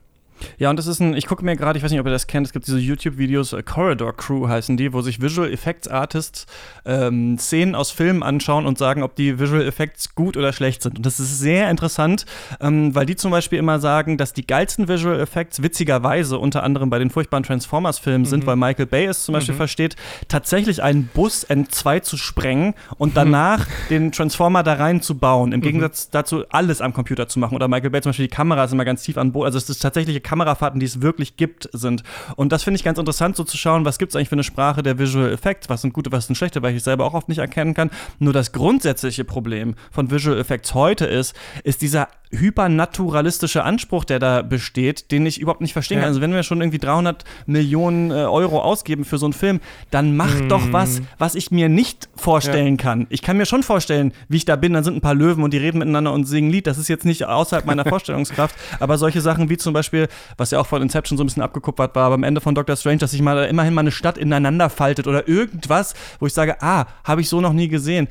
[0.58, 2.26] Ja, und das ist ein, ich gucke mir gerade, ich weiß nicht, ob ihr das
[2.26, 6.46] kennt, es gibt diese YouTube-Videos, äh, Corridor Crew heißen die, wo sich Visual Effects Artists
[6.84, 10.98] ähm, Szenen aus Filmen anschauen und sagen, ob die Visual Effects gut oder schlecht sind.
[10.98, 12.26] Und das ist sehr interessant,
[12.60, 16.90] ähm, weil die zum Beispiel immer sagen, dass die geilsten Visual Effects witzigerweise unter anderem
[16.90, 18.26] bei den furchtbaren Transformers-Filmen mhm.
[18.26, 19.58] sind, weil Michael Bay es zum Beispiel mhm.
[19.58, 19.96] versteht,
[20.28, 23.72] tatsächlich einen Bus N2 zu sprengen und danach mhm.
[23.90, 25.52] den Transformer da rein zu bauen.
[25.52, 25.64] Im mhm.
[25.64, 27.54] Gegensatz dazu alles am Computer zu machen.
[27.54, 29.46] Oder Michael Bay zum Beispiel die Kamera ist immer ganz tief an Boden.
[29.46, 32.02] Also es ist tatsächliche Kamerafahrten, die es wirklich gibt, sind.
[32.36, 34.44] Und das finde ich ganz interessant, so zu schauen, was gibt es eigentlich für eine
[34.44, 37.28] Sprache der Visual Effects, was sind gute, was sind schlechte, weil ich selber auch oft
[37.28, 37.90] nicht erkennen kann.
[38.18, 44.42] Nur das grundsätzliche Problem von Visual Effects heute ist, ist dieser hypernaturalistische Anspruch, der da
[44.42, 46.08] besteht, den ich überhaupt nicht verstehen kann.
[46.08, 49.60] Also wenn wir schon irgendwie 300 Millionen äh, Euro ausgeben für so einen Film,
[49.90, 50.48] dann mach mm.
[50.48, 52.82] doch was, was ich mir nicht vorstellen ja.
[52.82, 53.06] kann.
[53.10, 55.52] Ich kann mir schon vorstellen, wie ich da bin, dann sind ein paar Löwen und
[55.52, 56.66] die reden miteinander und singen Lied.
[56.66, 58.54] Das ist jetzt nicht außerhalb meiner Vorstellungskraft.
[58.80, 61.94] Aber solche Sachen wie zum Beispiel, was ja auch von Inception so ein bisschen abgekupfert
[61.94, 65.06] war, am Ende von Doctor Strange, dass sich mal immerhin mal eine Stadt ineinander faltet
[65.06, 68.08] oder irgendwas, wo ich sage, ah, habe ich so noch nie gesehen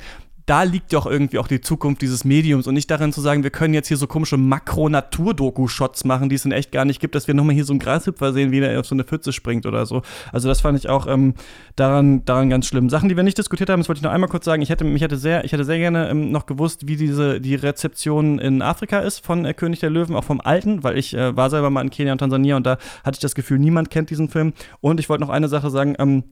[0.48, 3.42] da liegt ja auch irgendwie auch die Zukunft dieses Mediums und nicht darin zu sagen,
[3.42, 7.14] wir können jetzt hier so komische Makro-Natur-Doku-Shots machen, die es in echt gar nicht gibt,
[7.14, 9.66] dass wir nochmal hier so einen Grashüpfer sehen, wie der auf so eine Pfütze springt
[9.66, 10.00] oder so.
[10.32, 11.34] Also das fand ich auch ähm,
[11.76, 12.88] daran, daran ganz schlimm.
[12.88, 14.62] Sachen, die wir nicht diskutiert haben, das wollte ich noch einmal kurz sagen.
[14.62, 17.54] Ich hätte, mich hätte sehr, ich hätte sehr gerne ähm, noch gewusst, wie diese, die
[17.54, 21.36] Rezeption in Afrika ist von äh, König der Löwen, auch vom Alten, weil ich äh,
[21.36, 24.08] war selber mal in Kenia und Tansania und da hatte ich das Gefühl, niemand kennt
[24.08, 24.54] diesen Film.
[24.80, 26.24] Und ich wollte noch eine Sache sagen, ähm,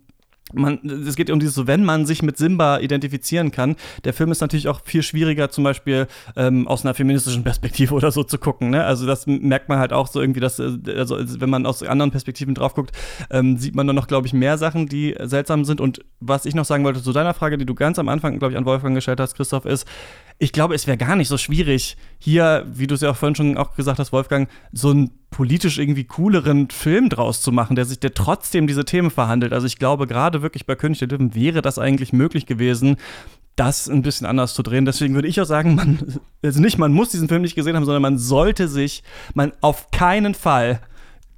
[0.57, 3.77] man, es geht um dieses wenn man sich mit Simba identifizieren kann.
[4.05, 8.11] Der Film ist natürlich auch viel schwieriger, zum Beispiel ähm, aus einer feministischen Perspektive oder
[8.11, 8.71] so zu gucken.
[8.71, 8.85] Ne?
[8.85, 12.11] Also das merkt man halt auch so irgendwie, dass, äh, also wenn man aus anderen
[12.11, 12.93] Perspektiven drauf guckt,
[13.31, 15.81] ähm, sieht man dann noch, glaube ich, mehr Sachen, die seltsam sind.
[15.81, 18.53] Und was ich noch sagen wollte zu deiner Frage, die du ganz am Anfang, glaube
[18.53, 19.87] ich, an Wolfgang gestellt hast, Christoph, ist,
[20.39, 23.35] ich glaube, es wäre gar nicht so schwierig, hier, wie du es ja auch vorhin
[23.35, 27.87] schon auch gesagt hast, Wolfgang, so einen politisch irgendwie cooleren Film draus zu machen, der
[27.87, 29.53] sich, der trotzdem diese Themen verhandelt.
[29.53, 32.97] Also ich glaube, gerade wirklich bei König der Löwen wäre das eigentlich möglich gewesen,
[33.57, 34.85] das ein bisschen anders zu drehen.
[34.85, 37.87] Deswegen würde ich auch sagen, man, also nicht, man muss diesen Film nicht gesehen haben,
[37.87, 40.81] sondern man sollte sich, man auf keinen Fall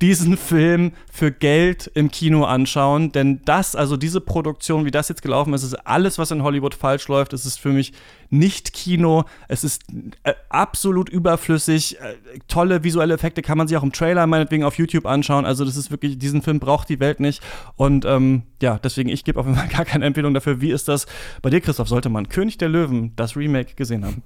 [0.00, 5.22] diesen Film für Geld im Kino anschauen, denn das, also diese Produktion, wie das jetzt
[5.22, 7.32] gelaufen ist, ist alles, was in Hollywood falsch läuft.
[7.32, 7.92] Es ist für mich
[8.30, 9.24] nicht Kino.
[9.48, 9.82] Es ist
[10.22, 11.98] äh, absolut überflüssig.
[12.00, 12.14] Äh,
[12.46, 15.46] tolle visuelle Effekte kann man sich auch im Trailer meinetwegen auf YouTube anschauen.
[15.46, 17.42] Also das ist wirklich, diesen Film braucht die Welt nicht.
[17.76, 20.60] Und ähm, ja, deswegen, ich gebe auf jeden Fall gar keine Empfehlung dafür.
[20.60, 21.06] Wie ist das
[21.42, 21.88] bei dir, Christoph?
[21.88, 24.22] Sollte man König der Löwen, das Remake, gesehen haben?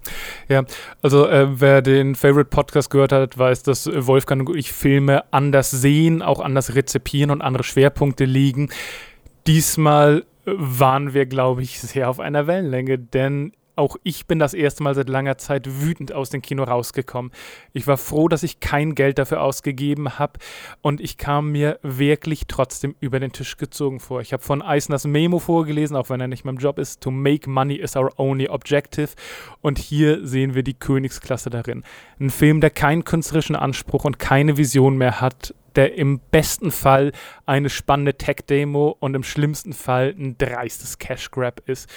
[0.49, 0.65] Ja,
[1.01, 5.62] also äh, wer den Favorite Podcast gehört hat, weiß, dass Wolfgang und ich Filme anders
[5.71, 8.71] sehen, auch anders rezipieren und andere Schwerpunkte liegen.
[9.47, 14.83] Diesmal waren wir, glaube ich, sehr auf einer Wellenlänge, denn auch ich bin das erste
[14.83, 17.33] Mal seit langer Zeit wütend aus dem Kino rausgekommen.
[17.73, 20.39] Ich war froh, dass ich kein Geld dafür ausgegeben habe
[20.83, 24.21] und ich kam mir wirklich trotzdem über den Tisch gezogen vor.
[24.21, 27.01] Ich habe von Eisners Memo vorgelesen, auch wenn er nicht mein Job ist.
[27.01, 29.11] To make money is our only objective.
[29.61, 31.83] Und hier sehen wir die Königsklasse darin.
[32.21, 37.13] Ein Film, der keinen künstlerischen Anspruch und keine Vision mehr hat, der im besten Fall
[37.47, 41.89] eine spannende Tech-Demo und im schlimmsten Fall ein dreistes Cash-Grab ist.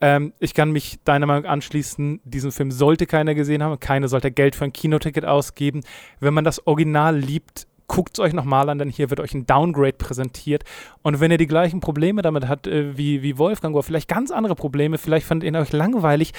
[0.00, 4.30] Ähm, ich kann mich deiner Meinung anschließen, diesen Film sollte keiner gesehen haben, keiner sollte
[4.30, 5.82] Geld für ein Kinoticket ausgeben.
[6.20, 9.46] Wenn man das Original liebt, guckt es euch nochmal an, denn hier wird euch ein
[9.46, 10.64] Downgrade präsentiert.
[11.02, 14.30] Und wenn ihr die gleichen Probleme damit habt äh, wie, wie Wolfgang oder vielleicht ganz
[14.30, 16.32] andere Probleme, vielleicht fandet ihr euch langweilig,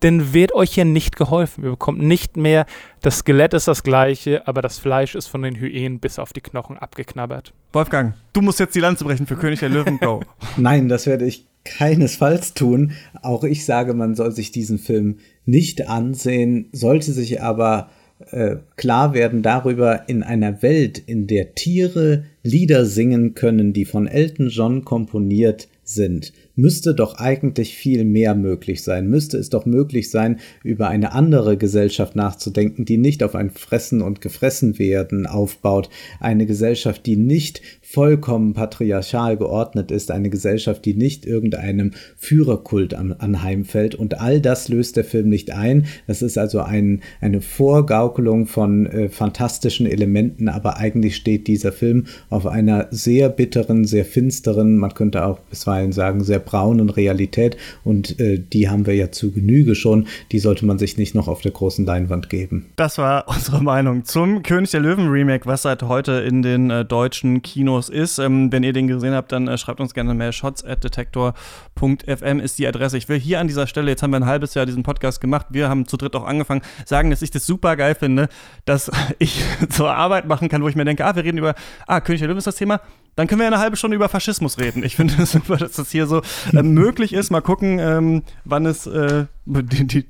[0.00, 1.64] dann wird euch hier nicht geholfen.
[1.64, 2.66] Ihr bekommt nicht mehr,
[3.02, 6.40] das Skelett ist das gleiche, aber das Fleisch ist von den Hyänen bis auf die
[6.40, 7.52] Knochen abgeknabbert.
[7.72, 10.22] Wolfgang, du musst jetzt die Lanze brechen für König der Löwen, go.
[10.56, 12.92] Nein, das werde ich keinesfalls tun.
[13.22, 17.90] Auch ich sage, man soll sich diesen Film nicht ansehen, sollte sich aber
[18.30, 24.06] äh, klar werden darüber, in einer Welt, in der Tiere Lieder singen können, die von
[24.06, 29.08] Elton John komponiert sind, müsste doch eigentlich viel mehr möglich sein.
[29.08, 34.00] Müsste es doch möglich sein, über eine andere Gesellschaft nachzudenken, die nicht auf ein Fressen
[34.00, 35.90] und Gefressen werden aufbaut.
[36.20, 37.60] Eine Gesellschaft, die nicht
[37.92, 40.12] vollkommen patriarchal geordnet ist.
[40.12, 43.96] Eine Gesellschaft, die nicht irgendeinem Führerkult anheimfällt.
[43.96, 45.86] Und all das löst der Film nicht ein.
[46.06, 50.48] Das ist also ein, eine Vorgaukelung von äh, fantastischen Elementen.
[50.48, 55.90] Aber eigentlich steht dieser Film auf einer sehr bitteren, sehr finsteren, man könnte auch bisweilen
[55.90, 60.06] sagen, sehr braunen Realität und äh, die haben wir ja zu Genüge schon.
[60.30, 62.66] Die sollte man sich nicht noch auf der großen Leinwand geben.
[62.76, 66.84] Das war unsere Meinung zum König der Löwen Remake, was seit heute in den äh,
[66.84, 68.18] deutschen Kinos ist.
[68.18, 72.40] Ähm, wenn ihr den gesehen habt, dann äh, schreibt uns gerne mehr Shots at detektor.fm
[72.40, 72.98] ist die Adresse.
[72.98, 75.46] Ich will hier an dieser Stelle, jetzt haben wir ein halbes Jahr diesen Podcast gemacht,
[75.50, 78.28] wir haben zu dritt auch angefangen, sagen, dass ich das super geil finde,
[78.64, 81.54] dass ich zur Arbeit machen kann, wo ich mir denke, ah, wir reden über,
[81.86, 82.80] ah, König der Löwen ist das Thema,
[83.16, 84.82] dann können wir eine halbe Stunde über Faschismus reden.
[84.84, 86.22] Ich finde es super, dass das hier so
[86.52, 87.30] äh, möglich ist.
[87.30, 90.06] Mal gucken, ähm, wann es äh, die, die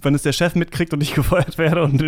[0.00, 2.02] wenn es der Chef mitkriegt und ich gefeuert werde und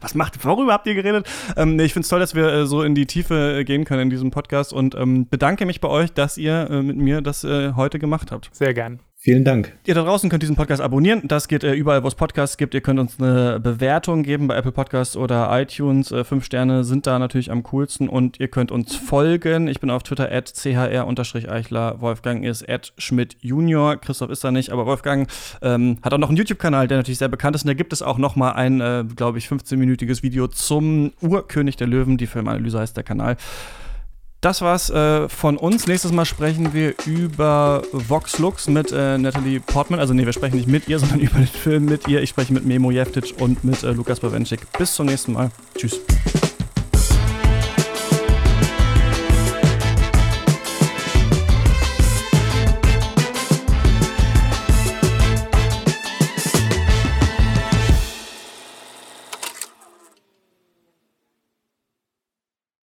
[0.00, 1.26] was macht, worüber habt ihr geredet?
[1.56, 4.02] Ähm, ich finde es toll, dass wir äh, so in die Tiefe äh, gehen können
[4.02, 7.44] in diesem Podcast und ähm, bedanke mich bei euch, dass ihr äh, mit mir das
[7.44, 8.50] äh, heute gemacht habt.
[8.52, 9.00] Sehr gern.
[9.22, 9.74] Vielen Dank.
[9.84, 11.20] Ihr da draußen könnt diesen Podcast abonnieren.
[11.24, 12.72] Das geht äh, überall, wo es Podcasts gibt.
[12.72, 16.10] Ihr könnt uns eine Bewertung geben bei Apple Podcasts oder iTunes.
[16.10, 18.08] Äh, fünf Sterne sind da natürlich am coolsten.
[18.08, 19.68] Und ihr könnt uns folgen.
[19.68, 22.00] Ich bin auf Twitter at chr-eichler.
[22.00, 23.98] Wolfgang ist at Schmidt Junior.
[23.98, 25.28] Christoph ist da nicht, aber Wolfgang
[25.60, 27.64] ähm, hat auch noch einen YouTube-Kanal, der natürlich sehr bekannt ist.
[27.64, 31.76] Und da gibt es auch noch mal ein, äh, glaube ich, 15-minütiges Video zum Urkönig
[31.76, 32.16] der Löwen.
[32.16, 33.36] Die Filmanalyse heißt der Kanal.
[34.40, 35.86] Das war's äh, von uns.
[35.86, 40.00] Nächstes Mal sprechen wir über Vox Lux mit äh, Natalie Portman.
[40.00, 42.22] Also nee, wir sprechen nicht mit ihr, sondern über den Film mit ihr.
[42.22, 44.60] Ich spreche mit Memo Jeftic und mit äh, Lukas Bawenschik.
[44.78, 45.50] Bis zum nächsten Mal.
[45.76, 46.00] Tschüss.